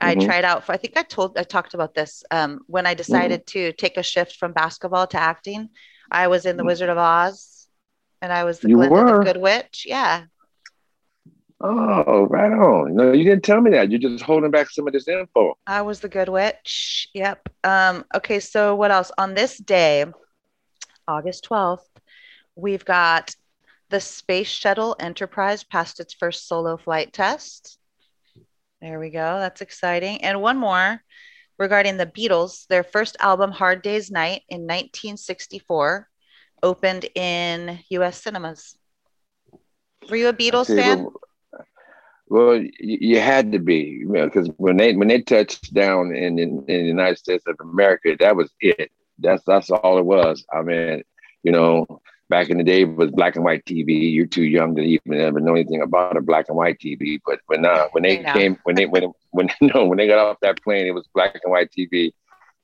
I 0.00 0.14
mm-hmm. 0.14 0.26
tried 0.26 0.44
out 0.44 0.64
for. 0.64 0.72
I 0.72 0.76
think 0.76 0.96
I 0.96 1.02
told 1.02 1.36
I 1.36 1.42
talked 1.42 1.74
about 1.74 1.94
this 1.94 2.22
um, 2.30 2.60
when 2.68 2.86
I 2.86 2.94
decided 2.94 3.46
mm-hmm. 3.46 3.72
to 3.72 3.72
take 3.72 3.96
a 3.96 4.02
shift 4.04 4.36
from 4.36 4.52
basketball 4.52 5.08
to 5.08 5.18
acting. 5.18 5.70
I 6.08 6.28
was 6.28 6.46
in 6.46 6.56
the 6.56 6.62
mm-hmm. 6.62 6.68
Wizard 6.68 6.88
of 6.88 6.98
Oz, 6.98 7.66
and 8.22 8.32
I 8.32 8.44
was 8.44 8.60
the, 8.60 8.68
Glinda, 8.68 9.18
the 9.18 9.24
Good 9.24 9.36
Witch. 9.38 9.86
Yeah. 9.88 10.26
Oh, 11.62 12.26
right 12.30 12.52
on. 12.52 12.94
No, 12.94 13.12
you 13.12 13.24
didn't 13.24 13.44
tell 13.44 13.60
me 13.60 13.70
that. 13.72 13.90
You're 13.90 14.00
just 14.00 14.24
holding 14.24 14.50
back 14.50 14.70
some 14.70 14.86
of 14.86 14.94
this 14.94 15.06
info. 15.08 15.58
I 15.66 15.82
was 15.82 16.00
the 16.00 16.08
good 16.08 16.30
witch. 16.30 17.08
Yep. 17.12 17.48
Um, 17.64 18.04
okay, 18.14 18.40
so 18.40 18.74
what 18.74 18.90
else? 18.90 19.12
On 19.18 19.34
this 19.34 19.58
day, 19.58 20.06
August 21.06 21.46
12th, 21.50 21.84
we've 22.56 22.84
got 22.84 23.34
the 23.90 24.00
Space 24.00 24.48
Shuttle 24.48 24.96
Enterprise 24.98 25.62
passed 25.64 26.00
its 26.00 26.14
first 26.14 26.48
solo 26.48 26.78
flight 26.78 27.12
test. 27.12 27.78
There 28.80 28.98
we 28.98 29.10
go. 29.10 29.38
That's 29.38 29.60
exciting. 29.60 30.24
And 30.24 30.40
one 30.40 30.56
more 30.56 31.02
regarding 31.58 31.98
the 31.98 32.06
Beatles. 32.06 32.66
Their 32.68 32.84
first 32.84 33.16
album, 33.20 33.50
Hard 33.50 33.82
Day's 33.82 34.10
Night, 34.10 34.42
in 34.48 34.62
1964, 34.62 36.08
opened 36.62 37.04
in 37.14 37.80
US 37.90 38.22
cinemas. 38.22 38.78
Were 40.08 40.16
you 40.16 40.28
a 40.28 40.32
Beatles 40.32 40.74
fan? 40.74 41.06
Well, 42.30 42.62
you, 42.78 43.18
had 43.18 43.50
to 43.50 43.58
be, 43.58 44.04
because 44.04 44.46
you 44.46 44.52
know, 44.52 44.54
when 44.58 44.76
they 44.76 44.94
when 44.94 45.08
they 45.08 45.20
touched 45.20 45.74
down 45.74 46.14
in, 46.14 46.38
in, 46.38 46.64
in 46.68 46.82
the 46.82 46.88
United 46.88 47.18
States 47.18 47.42
of 47.48 47.56
America, 47.60 48.16
that 48.20 48.36
was 48.36 48.52
it. 48.60 48.92
That's 49.18 49.42
that's 49.44 49.68
all 49.68 49.98
it 49.98 50.04
was. 50.04 50.46
I 50.52 50.62
mean, 50.62 51.02
you 51.42 51.50
know, 51.50 52.00
back 52.28 52.48
in 52.48 52.58
the 52.58 52.62
day 52.62 52.82
it 52.82 52.96
was 52.96 53.10
black 53.10 53.34
and 53.34 53.44
white 53.44 53.64
TV. 53.64 54.14
You're 54.14 54.26
too 54.26 54.44
young 54.44 54.76
to 54.76 54.80
even 54.80 55.20
ever 55.20 55.40
know 55.40 55.56
anything 55.56 55.82
about 55.82 56.16
a 56.16 56.20
black 56.20 56.46
and 56.48 56.56
white 56.56 56.78
TV. 56.78 57.18
But 57.26 57.40
when 57.46 57.66
uh, 57.66 57.88
when 57.90 58.04
they 58.04 58.18
came 58.18 58.56
when 58.62 58.76
they 58.76 58.86
when 58.86 59.12
when 59.32 59.48
no 59.60 59.86
when 59.86 59.98
they 59.98 60.06
got 60.06 60.24
off 60.24 60.36
that 60.42 60.62
plane, 60.62 60.86
it 60.86 60.94
was 60.94 61.08
black 61.12 61.40
and 61.42 61.50
white 61.50 61.72
TV, 61.76 62.12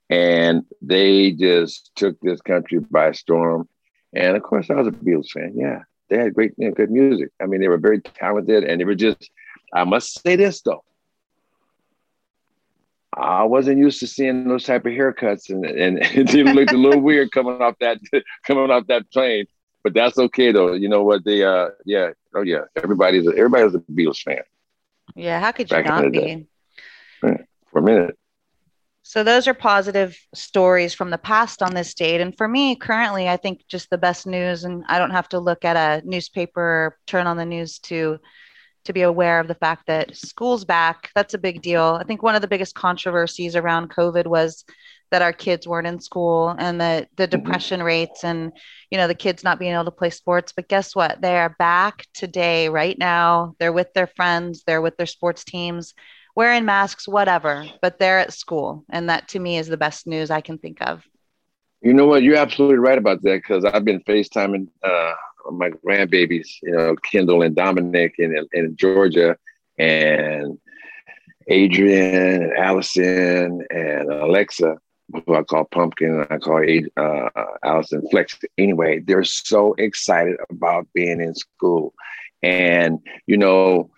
and 0.09 0.65
they 0.81 1.33
just 1.33 1.91
took 1.97 2.21
this 2.21 2.41
country 2.41 2.79
by 2.79 3.11
storm. 3.11 3.69
And 4.13 4.37
of 4.37 4.45
course, 4.45 4.71
I 4.71 4.75
was 4.75 4.87
a 4.87 4.93
Beatles 4.93 5.33
fan. 5.33 5.55
Yeah, 5.57 5.81
they 6.09 6.19
had 6.19 6.35
great, 6.35 6.53
you 6.57 6.69
know, 6.69 6.75
good 6.75 6.93
music. 6.93 7.31
I 7.43 7.47
mean, 7.47 7.61
they 7.61 7.69
were 7.69 7.79
very 7.79 8.01
talented, 8.01 8.63
and 8.63 8.81
they 8.81 8.85
were 8.85 8.95
just 8.95 9.29
I 9.73 9.85
must 9.85 10.23
say 10.23 10.37
this 10.37 10.61
though. 10.63 10.85
I 13.17 13.45
wasn't 13.45 13.79
used 13.79 14.01
to 14.01 14.07
seeing 14.07 14.47
those 14.47 14.65
type 14.65 14.85
of 14.85 14.93
haircuts, 14.93 15.49
and 15.49 15.65
and 15.65 15.99
it 16.03 16.55
looked 16.55 16.73
a 16.73 16.77
little 16.77 17.01
weird 17.01 17.33
coming 17.33 17.61
off 17.63 17.77
that 17.81 17.99
coming 18.47 18.71
off 18.71 18.87
that 18.89 19.11
plane. 19.11 19.47
But 19.83 19.95
that's 19.95 20.19
okay 20.19 20.53
though. 20.53 20.73
You 20.73 20.89
know 20.89 21.03
what? 21.03 21.25
They 21.25 21.43
uh 21.43 21.69
yeah 21.85 22.11
oh 22.35 22.43
yeah 22.43 22.65
everybody's 22.77 23.27
a, 23.27 23.31
everybody's 23.31 23.75
a 23.75 23.79
Beatles 23.79 24.23
fan. 24.23 24.43
Yeah, 25.15 25.41
how 25.41 25.53
could 25.53 25.71
you 25.71 25.83
not 25.83 26.13
be? 26.13 26.47
For 27.21 27.79
a 27.79 27.83
minute. 27.83 28.19
So 29.03 29.23
those 29.23 29.47
are 29.47 29.55
positive 29.55 30.19
stories 30.35 30.93
from 30.93 31.11
the 31.11 31.19
past 31.19 31.63
on 31.63 31.75
this 31.75 31.95
date. 31.95 32.21
And 32.21 32.37
for 32.37 32.49
me, 32.49 32.75
currently, 32.75 33.29
I 33.29 33.37
think 33.37 33.65
just 33.69 33.89
the 33.89 33.99
best 33.99 34.27
news, 34.27 34.65
and 34.65 34.85
I 34.89 34.99
don't 34.99 35.13
have 35.13 35.29
to 35.29 35.39
look 35.39 35.65
at 35.65 35.77
a 35.77 36.05
newspaper 36.05 36.61
or 36.61 36.99
turn 37.07 37.29
on 37.29 37.37
the 37.37 37.45
news 37.45 37.79
to 37.81 38.19
to 38.87 38.93
be 38.93 39.03
aware 39.03 39.41
of 39.41 39.49
the 39.49 39.55
fact 39.55 39.87
that 39.87 40.17
school's 40.17 40.65
back. 40.65 41.11
That's 41.15 41.35
a 41.35 41.39
big 41.39 41.63
deal. 41.63 41.99
I 42.01 42.05
think 42.05 42.23
one 42.23 42.35
of 42.35 42.43
the 42.43 42.49
biggest 42.49 42.75
controversies 42.75 43.57
around 43.57 43.91
COVID 43.91 44.27
was 44.27 44.65
that 45.11 45.23
our 45.23 45.33
kids 45.33 45.69
weren't 45.69 45.87
in 45.87 46.01
school 46.01 46.55
and 46.59 46.81
the 46.81 47.07
the 47.17 47.29
mm-hmm. 47.29 47.43
depression 47.43 47.83
rates 47.83 48.25
and 48.25 48.53
you 48.91 48.99
know 48.99 49.07
the 49.07 49.15
kids 49.15 49.45
not 49.45 49.59
being 49.59 49.73
able 49.73 49.85
to 49.85 49.91
play 49.91 50.11
sports. 50.11 50.53
But 50.55 50.69
guess 50.69 50.97
what? 50.97 51.21
They 51.21 51.37
are 51.37 51.55
back 51.59 52.07
today 52.15 52.69
right 52.69 52.99
now. 52.99 53.55
They're 53.59 53.73
with 53.73 53.93
their 53.95 54.09
friends. 54.09 54.65
They're 54.67 54.83
with 54.83 54.97
their 54.97 55.07
sports 55.07 55.45
teams 55.45 55.95
wearing 56.35 56.65
masks 56.65 57.09
whatever. 57.09 57.67
But 57.81 57.99
they're 57.99 58.19
at 58.19 58.33
school. 58.33 58.85
And 58.91 59.09
that 59.09 59.29
to 59.29 59.39
me 59.39 59.59
is 59.59 59.69
the 59.69 59.77
best 59.77 60.07
news 60.07 60.31
i 60.31 60.41
can 60.41 60.59
think 60.59 60.81
of. 60.81 61.03
You 61.83 61.95
know 61.95 62.07
what? 62.07 62.23
You're 62.23 62.37
absolutely 62.37 62.79
right 62.79 62.99
about 62.99 63.23
that 63.23 63.43
because 63.43 63.65
i've 63.65 63.85
been 63.85 64.01
facetiming 64.01 64.69
uh, 64.83 65.15
my 65.53 65.71
grandbabies, 65.71 66.49
you 66.63 66.73
know, 66.73 66.97
Kendall 66.97 67.43
and 67.43 67.55
Dominic 67.55 68.15
in, 68.19 68.47
in 68.53 68.77
Georgia, 68.77 69.37
and 69.79 70.59
Adrian 71.49 72.43
and 72.43 72.53
Allison 72.55 73.65
and 73.71 74.11
Alexa, 74.11 74.79
who 75.13 75.35
I 75.35 75.43
call 75.43 75.65
Pumpkin, 75.65 76.21
and 76.21 76.27
I 76.31 76.39
call 76.39 76.65
uh, 76.97 77.29
Allison 77.63 78.03
Flex. 78.11 78.39
Anyway, 78.59 79.01
they're 79.01 79.25
so 79.25 79.75
excited 79.75 80.37
about 80.51 80.89
being 80.93 81.21
in 81.21 81.35
school. 81.35 81.95
And, 82.43 82.99
you 83.27 83.37
know, 83.37 83.91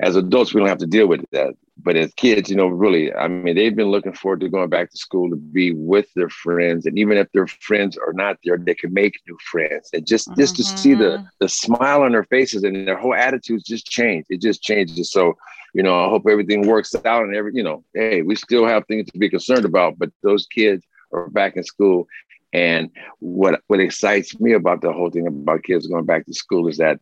as 0.00 0.16
adults, 0.16 0.54
we 0.54 0.60
don't 0.60 0.68
have 0.68 0.78
to 0.78 0.86
deal 0.86 1.06
with 1.06 1.24
that 1.32 1.54
but 1.76 1.96
as 1.96 2.14
kids, 2.14 2.48
you 2.48 2.56
know, 2.56 2.68
really, 2.68 3.12
I 3.12 3.26
mean, 3.26 3.56
they've 3.56 3.74
been 3.74 3.90
looking 3.90 4.12
forward 4.12 4.40
to 4.40 4.48
going 4.48 4.68
back 4.68 4.90
to 4.90 4.96
school 4.96 5.28
to 5.30 5.36
be 5.36 5.72
with 5.72 6.06
their 6.14 6.28
friends, 6.28 6.86
and 6.86 6.96
even 6.98 7.18
if 7.18 7.30
their 7.32 7.48
friends 7.48 7.98
are 7.98 8.12
not 8.12 8.38
there, 8.44 8.56
they 8.56 8.74
can 8.74 8.92
make 8.92 9.20
new 9.26 9.36
friends, 9.50 9.90
and 9.92 10.06
just 10.06 10.28
mm-hmm. 10.28 10.40
just 10.40 10.56
to 10.56 10.64
see 10.64 10.94
the 10.94 11.04
mm-hmm. 11.04 11.26
the 11.40 11.48
smile 11.48 12.02
on 12.02 12.12
their 12.12 12.24
faces 12.24 12.62
and 12.62 12.86
their 12.86 12.96
whole 12.96 13.14
attitudes 13.14 13.64
just 13.64 13.86
change. 13.86 14.24
It 14.30 14.40
just 14.40 14.62
changes. 14.62 15.10
So, 15.10 15.36
you 15.74 15.82
know, 15.82 16.04
I 16.04 16.08
hope 16.08 16.26
everything 16.28 16.66
works 16.66 16.94
out, 17.04 17.24
and 17.24 17.34
every, 17.34 17.52
you 17.54 17.64
know, 17.64 17.84
hey, 17.92 18.22
we 18.22 18.36
still 18.36 18.66
have 18.66 18.86
things 18.86 19.10
to 19.10 19.18
be 19.18 19.28
concerned 19.28 19.64
about, 19.64 19.98
but 19.98 20.10
those 20.22 20.46
kids 20.46 20.86
are 21.12 21.28
back 21.30 21.56
in 21.56 21.64
school, 21.64 22.06
and 22.52 22.88
what 23.18 23.60
what 23.66 23.80
excites 23.80 24.38
me 24.38 24.52
about 24.52 24.80
the 24.80 24.92
whole 24.92 25.10
thing 25.10 25.26
about 25.26 25.64
kids 25.64 25.88
going 25.88 26.06
back 26.06 26.24
to 26.26 26.34
school 26.34 26.68
is 26.68 26.78
that 26.78 27.00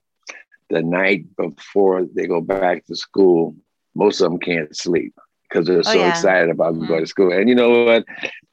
the 0.70 0.82
night 0.82 1.26
before 1.36 2.06
they 2.14 2.26
go 2.26 2.40
back 2.40 2.86
to 2.86 2.96
school 2.96 3.54
most 3.94 4.20
of 4.20 4.30
them 4.30 4.40
can't 4.40 4.74
sleep 4.76 5.14
because 5.48 5.66
they're 5.66 5.78
oh, 5.78 5.82
so 5.82 5.92
yeah. 5.94 6.10
excited 6.10 6.50
about 6.50 6.74
mm-hmm. 6.74 6.86
going 6.86 7.00
to 7.00 7.06
school. 7.06 7.32
And 7.32 7.48
you 7.48 7.54
know 7.54 7.84
what? 7.84 8.04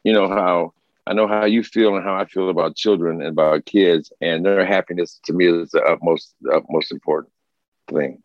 You 0.04 0.14
know 0.14 0.28
how 0.28 0.74
I 1.08 1.14
know 1.14 1.28
how 1.28 1.46
you 1.46 1.64
feel 1.64 1.96
and 1.96 2.04
how 2.04 2.16
I 2.16 2.26
feel 2.26 2.50
about 2.50 2.76
children 2.76 3.22
and 3.22 3.30
about 3.30 3.66
kids, 3.66 4.12
and 4.22 4.46
their 4.46 4.66
happiness 4.66 5.20
to 5.26 5.34
me 5.34 5.48
is 5.48 5.72
the 5.72 5.82
utmost, 5.82 6.36
the 6.42 6.52
utmost 6.52 6.92
important 6.92 7.34
thing. 7.90 8.22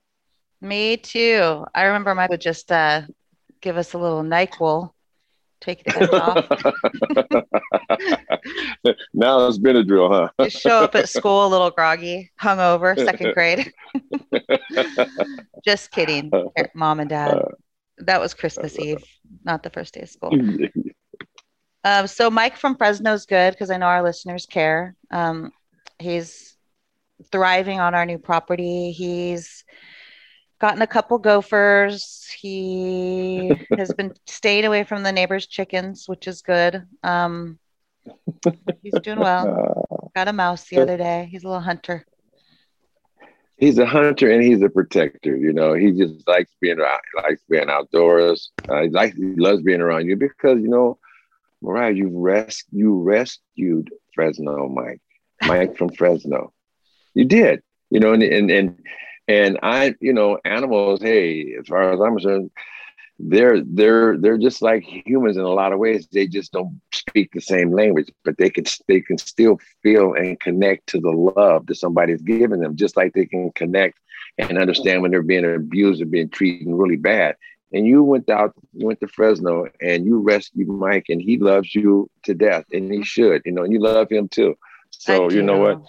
Me 0.60 0.96
too. 0.96 1.64
I 1.74 1.84
remember 1.84 2.14
Mike 2.14 2.30
would 2.30 2.40
just 2.40 2.70
uh, 2.70 3.02
give 3.60 3.76
us 3.76 3.94
a 3.94 3.98
little 3.98 4.22
Nyquil 4.22 4.90
take 5.64 5.84
the 5.84 6.20
off. 6.20 6.46
now 9.14 9.46
it's 9.46 9.58
Benadryl, 9.58 10.10
huh? 10.10 10.28
Just 10.44 10.60
show 10.60 10.84
up 10.84 10.94
at 10.94 11.08
school 11.08 11.46
a 11.46 11.48
little 11.48 11.70
groggy, 11.70 12.30
hungover, 12.40 12.96
second 12.96 13.32
grade. 13.34 13.72
Just 15.64 15.90
kidding, 15.90 16.30
mom 16.74 17.00
and 17.00 17.10
dad. 17.10 17.40
That 17.98 18.20
was 18.20 18.34
Christmas 18.34 18.78
Eve, 18.78 19.04
not 19.44 19.62
the 19.62 19.70
first 19.70 19.94
day 19.94 20.00
of 20.02 20.10
school. 20.10 20.32
Um, 21.86 22.06
so 22.06 22.30
Mike 22.30 22.56
from 22.56 22.76
Fresno's 22.76 23.26
good 23.26 23.52
because 23.52 23.70
I 23.70 23.76
know 23.76 23.84
our 23.84 24.02
listeners 24.02 24.46
care. 24.46 24.96
Um, 25.10 25.52
he's 25.98 26.56
thriving 27.30 27.78
on 27.78 27.94
our 27.94 28.06
new 28.06 28.16
property. 28.16 28.90
He's 28.92 29.63
gotten 30.64 30.80
a 30.80 30.86
couple 30.86 31.18
gophers. 31.18 32.26
He 32.40 33.54
has 33.76 33.92
been 33.92 34.14
staying 34.26 34.64
away 34.64 34.84
from 34.84 35.02
the 35.02 35.12
neighbor's 35.12 35.46
chickens, 35.46 36.08
which 36.08 36.26
is 36.26 36.40
good. 36.40 36.86
Um, 37.02 37.58
he's 38.82 38.94
doing 39.02 39.20
well. 39.20 40.10
Got 40.14 40.28
a 40.28 40.32
mouse 40.32 40.64
the 40.64 40.78
other 40.78 40.96
day. 40.96 41.28
He's 41.30 41.44
a 41.44 41.48
little 41.48 41.60
hunter. 41.60 42.06
He's 43.58 43.76
a 43.76 43.84
hunter 43.84 44.30
and 44.30 44.42
he's 44.42 44.62
a 44.62 44.70
protector. 44.70 45.36
You 45.36 45.52
know, 45.52 45.74
he 45.74 45.92
just 45.92 46.26
likes 46.26 46.50
being 46.62 46.80
around, 46.80 47.00
likes 47.22 47.42
being 47.46 47.68
outdoors. 47.68 48.50
Uh, 48.66 48.84
he 48.84 48.88
likes, 48.88 49.16
he 49.16 49.34
loves 49.36 49.60
being 49.60 49.82
around 49.82 50.06
you 50.06 50.16
because 50.16 50.62
you 50.62 50.68
know, 50.68 50.98
Mariah, 51.60 51.92
you 51.92 52.08
rest, 52.10 52.64
you 52.70 53.02
rescued 53.02 53.90
Fresno, 54.14 54.66
Mike, 54.70 55.02
Mike 55.44 55.76
from 55.76 55.90
Fresno. 55.90 56.54
You 57.12 57.26
did, 57.26 57.62
you 57.90 58.00
know, 58.00 58.14
and 58.14 58.22
and 58.22 58.50
and 58.50 58.78
and 59.28 59.58
I, 59.62 59.94
you 60.00 60.12
know, 60.12 60.38
animals. 60.44 61.00
Hey, 61.00 61.54
as 61.58 61.66
far 61.66 61.92
as 61.92 62.00
I'm 62.00 62.16
concerned, 62.16 62.50
they're 63.18 63.62
they're 63.62 64.18
they're 64.18 64.38
just 64.38 64.60
like 64.60 64.82
humans 64.82 65.36
in 65.36 65.44
a 65.44 65.48
lot 65.48 65.72
of 65.72 65.78
ways. 65.78 66.08
They 66.10 66.26
just 66.26 66.52
don't 66.52 66.80
speak 66.92 67.32
the 67.32 67.40
same 67.40 67.72
language, 67.72 68.10
but 68.24 68.36
they 68.38 68.50
can 68.50 68.64
they 68.88 69.00
can 69.00 69.18
still 69.18 69.58
feel 69.82 70.14
and 70.14 70.38
connect 70.40 70.88
to 70.88 71.00
the 71.00 71.10
love 71.10 71.66
that 71.66 71.76
somebody's 71.76 72.22
giving 72.22 72.60
them, 72.60 72.76
just 72.76 72.96
like 72.96 73.12
they 73.12 73.26
can 73.26 73.52
connect 73.52 73.98
and 74.38 74.58
understand 74.58 75.02
when 75.02 75.10
they're 75.10 75.22
being 75.22 75.44
abused 75.44 76.02
or 76.02 76.06
being 76.06 76.28
treated 76.28 76.66
really 76.68 76.96
bad. 76.96 77.36
And 77.72 77.86
you 77.86 78.02
went 78.04 78.28
out, 78.30 78.54
you 78.72 78.86
went 78.86 79.00
to 79.00 79.08
Fresno, 79.08 79.66
and 79.80 80.04
you 80.04 80.20
rescued 80.20 80.68
Mike, 80.68 81.06
and 81.08 81.20
he 81.20 81.38
loves 81.38 81.74
you 81.74 82.08
to 82.24 82.34
death, 82.34 82.64
and 82.72 82.92
he 82.92 83.02
should, 83.02 83.42
you 83.44 83.52
know, 83.52 83.62
and 83.62 83.72
you 83.72 83.80
love 83.80 84.10
him 84.10 84.28
too. 84.28 84.56
So 84.90 85.30
you 85.30 85.42
know 85.42 85.58
what? 85.58 85.82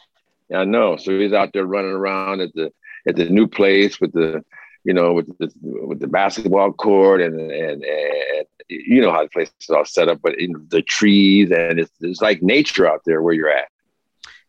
I 0.54 0.64
know. 0.66 0.98
So 0.98 1.18
he's 1.18 1.34
out 1.34 1.54
there 1.54 1.66
running 1.66 1.92
around 1.92 2.42
at 2.42 2.54
the 2.54 2.72
at 3.08 3.16
the 3.16 3.30
new 3.30 3.48
place 3.48 4.00
with 4.00 4.14
the 4.14 4.44
you 4.84 4.94
know 4.94 5.14
with 5.14 5.28
the 5.38 5.52
with 5.62 6.00
the 6.00 6.08
basketball 6.08 6.72
court 6.72 7.22
and 7.22 7.40
and, 7.40 7.84
and 7.84 8.46
you 8.70 9.02
know 9.02 9.12
how 9.12 9.24
the 9.24 9.30
place 9.30 9.52
is 9.62 9.70
all 9.70 9.86
set 9.86 10.08
up, 10.08 10.20
but 10.22 10.40
in 10.40 10.54
the 10.70 10.82
trees 10.82 11.52
and 11.52 11.80
it's 11.80 11.92
it's 12.02 12.22
like 12.22 12.42
nature 12.42 12.88
out 12.88 13.02
there 13.06 13.22
where 13.22 13.34
you're 13.34 13.50
at. 13.50 13.70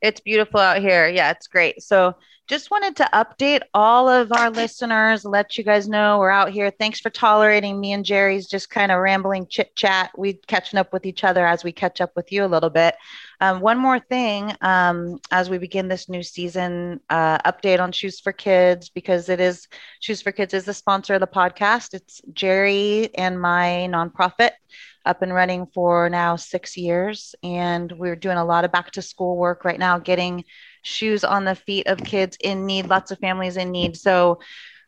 It's 0.02 0.20
beautiful 0.20 0.60
out 0.60 0.78
here. 0.78 1.08
Yeah, 1.08 1.30
it's 1.30 1.46
great. 1.46 1.82
So 1.82 2.14
just 2.46 2.70
wanted 2.70 2.94
to 2.96 3.08
update 3.12 3.62
all 3.74 4.08
of 4.08 4.30
our 4.30 4.50
listeners, 4.50 5.24
let 5.24 5.58
you 5.58 5.64
guys 5.64 5.88
know 5.88 6.18
we're 6.18 6.30
out 6.30 6.50
here. 6.50 6.70
Thanks 6.70 7.00
for 7.00 7.10
tolerating 7.10 7.80
me 7.80 7.92
and 7.92 8.04
Jerry's 8.04 8.46
just 8.46 8.70
kind 8.70 8.92
of 8.92 9.00
rambling 9.00 9.48
chit 9.48 9.74
chat. 9.74 10.12
We 10.16 10.34
catching 10.34 10.78
up 10.78 10.92
with 10.92 11.06
each 11.06 11.24
other 11.24 11.44
as 11.44 11.64
we 11.64 11.72
catch 11.72 12.00
up 12.00 12.12
with 12.14 12.30
you 12.30 12.44
a 12.44 12.46
little 12.46 12.70
bit. 12.70 12.94
Um, 13.40 13.60
one 13.60 13.78
more 13.78 13.98
thing 13.98 14.54
um, 14.61 15.18
as 15.32 15.50
we 15.50 15.59
begin 15.59 15.88
this 15.88 16.09
new 16.09 16.22
season, 16.22 17.00
uh, 17.11 17.38
update 17.38 17.80
on 17.80 17.90
Shoes 17.90 18.20
for 18.20 18.32
Kids 18.32 18.90
because 18.90 19.28
it 19.28 19.40
is 19.40 19.66
Shoes 20.00 20.22
for 20.22 20.30
Kids 20.30 20.54
is 20.54 20.64
the 20.64 20.74
sponsor 20.74 21.14
of 21.14 21.20
the 21.20 21.26
podcast. 21.26 21.94
It's 21.94 22.22
Jerry 22.32 23.11
and 23.16 23.40
my 23.40 23.88
nonprofit 23.90 24.52
up 25.04 25.22
and 25.22 25.32
running 25.32 25.66
for 25.66 26.11
now 26.11 26.37
six 26.37 26.76
years. 26.76 27.35
And 27.42 27.90
we're 27.92 28.16
doing 28.16 28.37
a 28.37 28.44
lot 28.44 28.64
of 28.64 28.72
back 28.72 28.90
to 28.92 29.02
school 29.02 29.37
work 29.37 29.64
right 29.64 29.78
now, 29.78 29.98
getting 29.98 30.44
shoes 30.87 31.25
on 31.25 31.44
the 31.44 31.55
feet 31.55 31.87
of 31.87 31.99
kids 31.99 32.37
in 32.40 32.66
need, 32.66 32.87
lots 32.87 33.11
of 33.11 33.18
families 33.18 33.57
in 33.57 33.70
need. 33.70 33.96
So 33.96 34.40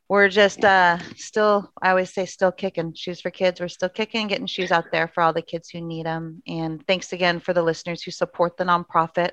we're 0.08 0.28
just 0.28 0.64
uh, 0.64 0.98
still, 1.16 1.70
I 1.82 1.90
always 1.90 2.12
say, 2.12 2.24
still 2.24 2.52
kicking 2.52 2.94
shoes 2.94 3.20
for 3.20 3.30
kids. 3.30 3.60
We're 3.60 3.68
still 3.68 3.90
kicking, 3.90 4.28
getting 4.28 4.46
shoes 4.46 4.72
out 4.72 4.90
there 4.90 5.08
for 5.08 5.22
all 5.22 5.32
the 5.32 5.42
kids 5.42 5.68
who 5.68 5.80
need 5.80 6.06
them. 6.06 6.42
And 6.46 6.86
thanks 6.86 7.12
again 7.12 7.40
for 7.40 7.52
the 7.52 7.62
listeners 7.62 8.02
who 8.02 8.10
support 8.10 8.56
the 8.56 8.64
nonprofit. 8.64 9.32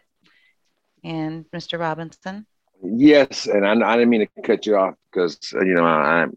And 1.04 1.46
Mr. 1.56 1.80
Robinson. 1.80 2.46
Yes, 2.84 3.46
and 3.46 3.66
I, 3.66 3.74
I 3.74 3.96
didn't 3.96 4.10
mean 4.10 4.28
to 4.28 4.42
cut 4.42 4.66
you 4.66 4.76
off 4.76 4.96
because 5.12 5.38
you 5.54 5.76
know 5.76 5.86
I'm 5.86 6.36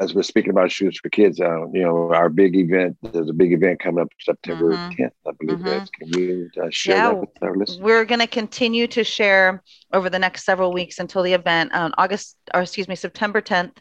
as 0.00 0.14
we're 0.14 0.22
speaking 0.22 0.50
about 0.50 0.70
shoes 0.70 0.98
for 1.02 1.08
kids, 1.08 1.40
uh, 1.40 1.66
you 1.72 1.82
know, 1.82 2.12
our 2.12 2.28
big 2.28 2.56
event, 2.56 2.96
there's 3.02 3.28
a 3.28 3.34
big 3.34 3.52
event 3.52 3.80
coming 3.80 4.02
up 4.02 4.08
September 4.20 4.70
mm-hmm. 4.70 5.02
10th, 5.02 5.10
I 5.26 5.30
believe 5.38 5.58
mm-hmm. 5.58 5.84
Can 5.98 6.20
you 6.20 6.50
uh, 6.62 6.66
share 6.70 6.96
yeah, 6.96 7.08
that 7.08 7.20
with 7.20 7.28
our 7.42 7.56
listeners? 7.56 7.80
We're 7.80 8.04
going 8.04 8.20
to 8.20 8.26
continue 8.26 8.86
to 8.88 9.04
share 9.04 9.62
over 9.92 10.08
the 10.08 10.18
next 10.18 10.44
several 10.44 10.72
weeks 10.72 10.98
until 10.98 11.22
the 11.22 11.32
event 11.32 11.72
on 11.74 11.92
August, 11.98 12.36
or 12.52 12.62
excuse 12.62 12.88
me, 12.88 12.94
September 12.94 13.40
10th. 13.40 13.76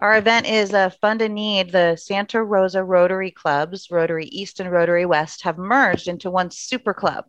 Our 0.00 0.18
event 0.18 0.46
is 0.46 0.72
a 0.72 0.90
Fund 1.00 1.22
a 1.22 1.28
Need. 1.28 1.72
The 1.72 1.96
Santa 1.96 2.42
Rosa 2.42 2.84
Rotary 2.84 3.30
Clubs, 3.30 3.88
Rotary 3.90 4.26
East 4.26 4.60
and 4.60 4.70
Rotary 4.70 5.06
West, 5.06 5.42
have 5.44 5.58
merged 5.58 6.08
into 6.08 6.30
one 6.30 6.50
super 6.50 6.94
club. 6.94 7.24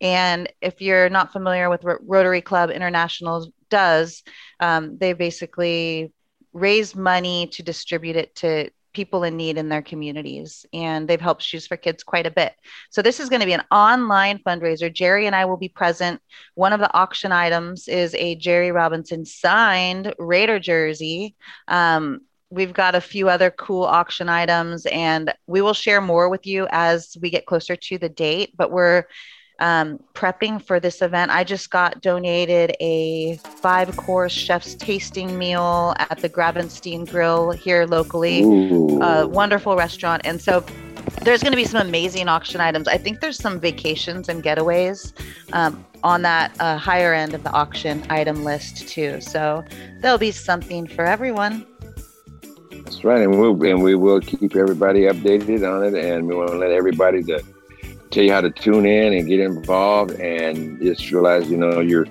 And 0.00 0.52
if 0.60 0.80
you're 0.80 1.08
not 1.08 1.32
familiar 1.32 1.70
with 1.70 1.84
what 1.84 1.98
Rotary 2.06 2.40
Club 2.40 2.70
International 2.70 3.52
does, 3.70 4.22
um, 4.60 4.98
they 4.98 5.12
basically 5.12 6.12
raise 6.52 6.94
money 6.94 7.46
to 7.48 7.62
distribute 7.62 8.16
it 8.16 8.34
to 8.36 8.70
people 8.92 9.24
in 9.24 9.36
need 9.36 9.56
in 9.56 9.68
their 9.68 9.82
communities 9.82 10.66
and 10.72 11.08
they've 11.08 11.20
helped 11.20 11.42
shoes 11.42 11.66
for 11.66 11.76
kids 11.76 12.02
quite 12.02 12.26
a 12.26 12.30
bit. 12.30 12.54
So 12.90 13.02
this 13.02 13.20
is 13.20 13.28
going 13.28 13.40
to 13.40 13.46
be 13.46 13.54
an 13.54 13.64
online 13.70 14.38
fundraiser. 14.38 14.92
Jerry 14.92 15.26
and 15.26 15.34
i 15.34 15.44
will 15.44 15.56
be 15.56 15.68
present. 15.68 16.20
One 16.54 16.72
of 16.72 16.80
the 16.80 16.92
auction 16.94 17.32
items 17.32 17.88
is 17.88 18.14
a 18.14 18.34
jerry 18.36 18.70
robinson 18.70 19.24
signed 19.24 20.14
raider 20.18 20.58
jersey. 20.58 21.34
Um, 21.68 22.20
we've 22.50 22.74
got 22.74 22.94
a 22.94 23.00
few 23.00 23.30
other 23.30 23.50
cool 23.50 23.84
auction 23.84 24.28
items 24.28 24.84
and 24.86 25.32
we 25.46 25.62
will 25.62 25.72
share 25.72 26.02
more 26.02 26.28
with 26.28 26.46
you 26.46 26.66
as 26.70 27.16
we 27.22 27.30
get 27.30 27.46
closer 27.46 27.74
to 27.76 27.96
the 27.96 28.10
date 28.10 28.54
but 28.56 28.70
we're 28.70 29.04
um, 29.60 30.00
prepping 30.14 30.62
for 30.62 30.80
this 30.80 31.02
event, 31.02 31.30
I 31.30 31.44
just 31.44 31.70
got 31.70 32.00
donated 32.00 32.74
a 32.80 33.36
five 33.36 33.96
course 33.96 34.32
chef's 34.32 34.74
tasting 34.74 35.38
meal 35.38 35.94
at 35.98 36.18
the 36.18 36.28
Gravenstein 36.28 37.08
Grill 37.08 37.52
here 37.52 37.86
locally, 37.86 38.42
Ooh. 38.42 39.00
a 39.02 39.26
wonderful 39.26 39.76
restaurant. 39.76 40.22
And 40.24 40.40
so 40.40 40.64
there's 41.22 41.42
going 41.42 41.52
to 41.52 41.56
be 41.56 41.64
some 41.64 41.86
amazing 41.86 42.28
auction 42.28 42.60
items. 42.60 42.88
I 42.88 42.98
think 42.98 43.20
there's 43.20 43.38
some 43.38 43.60
vacations 43.60 44.28
and 44.28 44.42
getaways 44.42 45.12
um, 45.52 45.84
on 46.02 46.22
that 46.22 46.54
uh, 46.60 46.76
higher 46.76 47.12
end 47.12 47.34
of 47.34 47.44
the 47.44 47.50
auction 47.52 48.04
item 48.10 48.44
list 48.44 48.88
too. 48.88 49.20
So 49.20 49.64
there'll 50.00 50.18
be 50.18 50.32
something 50.32 50.86
for 50.86 51.04
everyone. 51.04 51.66
That's 52.72 53.04
right, 53.04 53.22
and 53.22 53.38
we'll 53.38 53.62
and 53.64 53.82
we 53.82 53.94
will 53.94 54.20
keep 54.20 54.56
everybody 54.56 55.02
updated 55.02 55.68
on 55.68 55.84
it, 55.84 55.94
and 55.94 56.26
we 56.26 56.34
want 56.34 56.50
to 56.50 56.56
let 56.56 56.72
everybody 56.72 57.22
that 57.22 57.44
tell 58.12 58.22
you 58.22 58.32
how 58.32 58.40
to 58.40 58.50
tune 58.50 58.86
in 58.86 59.12
and 59.14 59.26
get 59.26 59.40
involved 59.40 60.12
and 60.20 60.80
just 60.80 61.10
realize 61.10 61.50
you 61.50 61.56
know 61.56 61.80
you're 61.80 62.06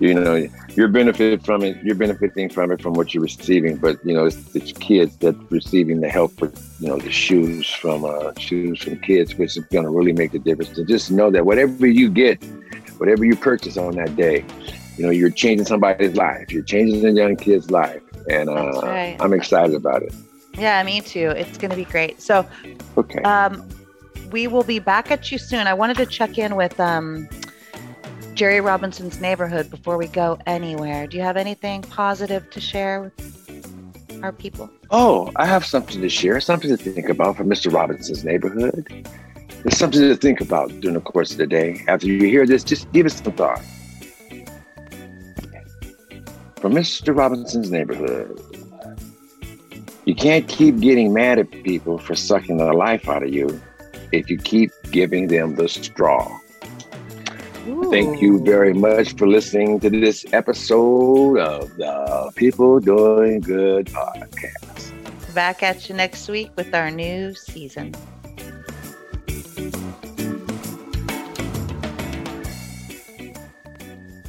you 0.00 0.12
know 0.12 0.46
you're 0.74 0.88
benefit 0.88 1.42
from 1.42 1.62
it 1.62 1.82
you're 1.82 1.94
benefiting 1.94 2.50
from 2.50 2.70
it 2.70 2.82
from 2.82 2.92
what 2.92 3.14
you're 3.14 3.22
receiving. 3.22 3.76
But 3.76 4.04
you 4.04 4.14
know 4.14 4.26
it's, 4.26 4.54
it's 4.54 4.72
kids 4.72 5.16
that 5.18 5.34
receiving 5.50 6.00
the 6.00 6.08
help 6.08 6.40
with 6.40 6.76
you 6.80 6.88
know 6.88 6.98
the 6.98 7.10
shoes 7.10 7.68
from 7.68 8.04
uh, 8.04 8.32
shoes 8.38 8.82
from 8.82 9.00
kids 9.00 9.34
which 9.34 9.56
is 9.56 9.64
going 9.64 9.84
to 9.84 9.90
really 9.90 10.12
make 10.12 10.32
the 10.32 10.38
difference. 10.38 10.76
And 10.76 10.86
just 10.86 11.10
know 11.10 11.30
that 11.30 11.46
whatever 11.46 11.86
you 11.86 12.10
get 12.10 12.44
whatever 12.98 13.24
you 13.24 13.36
purchase 13.36 13.76
on 13.76 13.96
that 13.96 14.14
day 14.16 14.44
you 14.96 15.04
know 15.04 15.10
you're 15.10 15.30
changing 15.30 15.66
somebody's 15.66 16.16
life. 16.16 16.52
You're 16.52 16.62
changing 16.62 17.04
a 17.06 17.10
young 17.10 17.36
kid's 17.36 17.70
life. 17.70 18.02
And 18.28 18.48
uh, 18.48 18.80
right. 18.82 19.16
i'm 19.20 19.32
excited 19.32 19.74
about 19.74 20.02
it. 20.02 20.14
Yeah 20.58 20.82
me 20.82 21.00
too. 21.00 21.30
It's 21.30 21.56
going 21.56 21.70
to 21.70 21.76
be 21.76 21.84
great. 21.84 22.20
So 22.20 22.46
okay. 22.98 23.22
um 23.22 23.66
we 24.30 24.46
will 24.46 24.64
be 24.64 24.78
back 24.78 25.10
at 25.10 25.30
you 25.30 25.38
soon. 25.38 25.66
I 25.66 25.74
wanted 25.74 25.96
to 25.98 26.06
check 26.06 26.38
in 26.38 26.56
with 26.56 26.78
um, 26.80 27.28
Jerry 28.34 28.60
Robinson's 28.60 29.20
neighborhood 29.20 29.70
before 29.70 29.96
we 29.96 30.08
go 30.08 30.38
anywhere. 30.46 31.06
Do 31.06 31.16
you 31.16 31.22
have 31.22 31.36
anything 31.36 31.82
positive 31.82 32.48
to 32.50 32.60
share 32.60 33.02
with 33.02 34.20
our 34.22 34.32
people? 34.32 34.70
Oh, 34.90 35.30
I 35.36 35.46
have 35.46 35.64
something 35.64 36.00
to 36.00 36.08
share, 36.08 36.40
something 36.40 36.68
to 36.70 36.76
think 36.76 37.08
about 37.08 37.36
for 37.36 37.44
Mr. 37.44 37.72
Robinson's 37.72 38.24
neighborhood. 38.24 39.08
There's 39.62 39.78
something 39.78 40.00
to 40.00 40.16
think 40.16 40.40
about 40.40 40.68
during 40.80 40.94
the 40.94 41.00
course 41.00 41.32
of 41.32 41.38
the 41.38 41.46
day. 41.46 41.82
After 41.88 42.06
you 42.06 42.18
hear 42.28 42.46
this, 42.46 42.62
just 42.62 42.90
give 42.92 43.06
it 43.06 43.10
some 43.10 43.32
thought. 43.32 43.62
For 46.56 46.70
Mr. 46.70 47.16
Robinson's 47.16 47.70
neighborhood, 47.70 48.40
you 50.04 50.14
can't 50.14 50.46
keep 50.46 50.78
getting 50.80 51.12
mad 51.12 51.38
at 51.38 51.50
people 51.50 51.98
for 51.98 52.14
sucking 52.14 52.58
the 52.58 52.72
life 52.72 53.08
out 53.08 53.22
of 53.22 53.34
you 53.34 53.60
if 54.18 54.30
you 54.30 54.38
keep 54.38 54.70
giving 54.90 55.28
them 55.28 55.54
the 55.54 55.68
straw. 55.68 56.40
Ooh. 57.68 57.90
Thank 57.90 58.22
you 58.22 58.42
very 58.44 58.72
much 58.72 59.16
for 59.16 59.26
listening 59.26 59.80
to 59.80 59.90
this 59.90 60.24
episode 60.32 61.38
of 61.38 61.76
the 61.76 62.32
People 62.36 62.78
Doing 62.80 63.40
Good 63.40 63.86
podcast. 63.86 64.92
Back 65.34 65.62
at 65.62 65.88
you 65.88 65.94
next 65.94 66.28
week 66.28 66.50
with 66.56 66.74
our 66.74 66.90
new 66.90 67.34
season. 67.34 67.94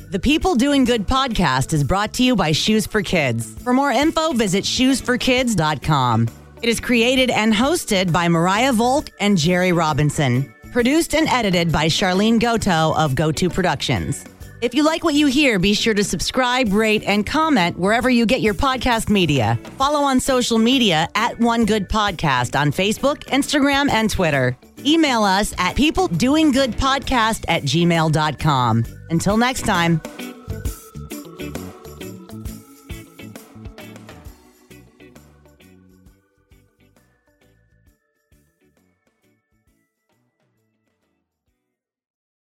The 0.09 0.19
People 0.19 0.55
Doing 0.55 0.83
Good 0.83 1.05
podcast 1.05 1.73
is 1.73 1.83
brought 1.83 2.13
to 2.13 2.23
you 2.23 2.35
by 2.35 2.53
Shoes 2.53 2.87
for 2.87 3.03
Kids. 3.03 3.53
For 3.61 3.73
more 3.73 3.91
info, 3.91 4.31
visit 4.33 4.63
shoesforkids.com. 4.63 6.27
It 6.61 6.69
is 6.69 6.79
created 6.79 7.29
and 7.29 7.53
hosted 7.53 8.11
by 8.11 8.27
Mariah 8.27 8.73
Volk 8.73 9.09
and 9.19 9.37
Jerry 9.37 9.71
Robinson. 9.71 10.53
Produced 10.71 11.13
and 11.13 11.27
edited 11.27 11.71
by 11.71 11.85
Charlene 11.85 12.39
Goto 12.39 12.93
of 12.95 13.15
GoTo 13.15 13.49
Productions. 13.49 14.25
If 14.59 14.73
you 14.73 14.83
like 14.83 15.03
what 15.03 15.13
you 15.13 15.27
hear, 15.27 15.59
be 15.59 15.75
sure 15.75 15.93
to 15.93 16.03
subscribe, 16.03 16.73
rate, 16.73 17.03
and 17.03 17.25
comment 17.27 17.77
wherever 17.77 18.09
you 18.09 18.25
get 18.25 18.41
your 18.41 18.55
podcast 18.55 19.07
media. 19.09 19.59
Follow 19.77 19.99
on 19.99 20.19
social 20.19 20.57
media 20.57 21.07
at 21.13 21.39
One 21.39 21.63
Good 21.63 21.87
Podcast 21.87 22.59
on 22.59 22.71
Facebook, 22.71 23.23
Instagram, 23.25 23.89
and 23.91 24.09
Twitter. 24.09 24.57
Email 24.83 25.23
us 25.23 25.53
at 25.59 25.75
peopledoinggoodpodcast 25.75 27.45
at 27.47 27.63
gmail.com. 27.63 28.85
Until 29.11 29.37
next 29.37 29.61
time. 29.61 30.01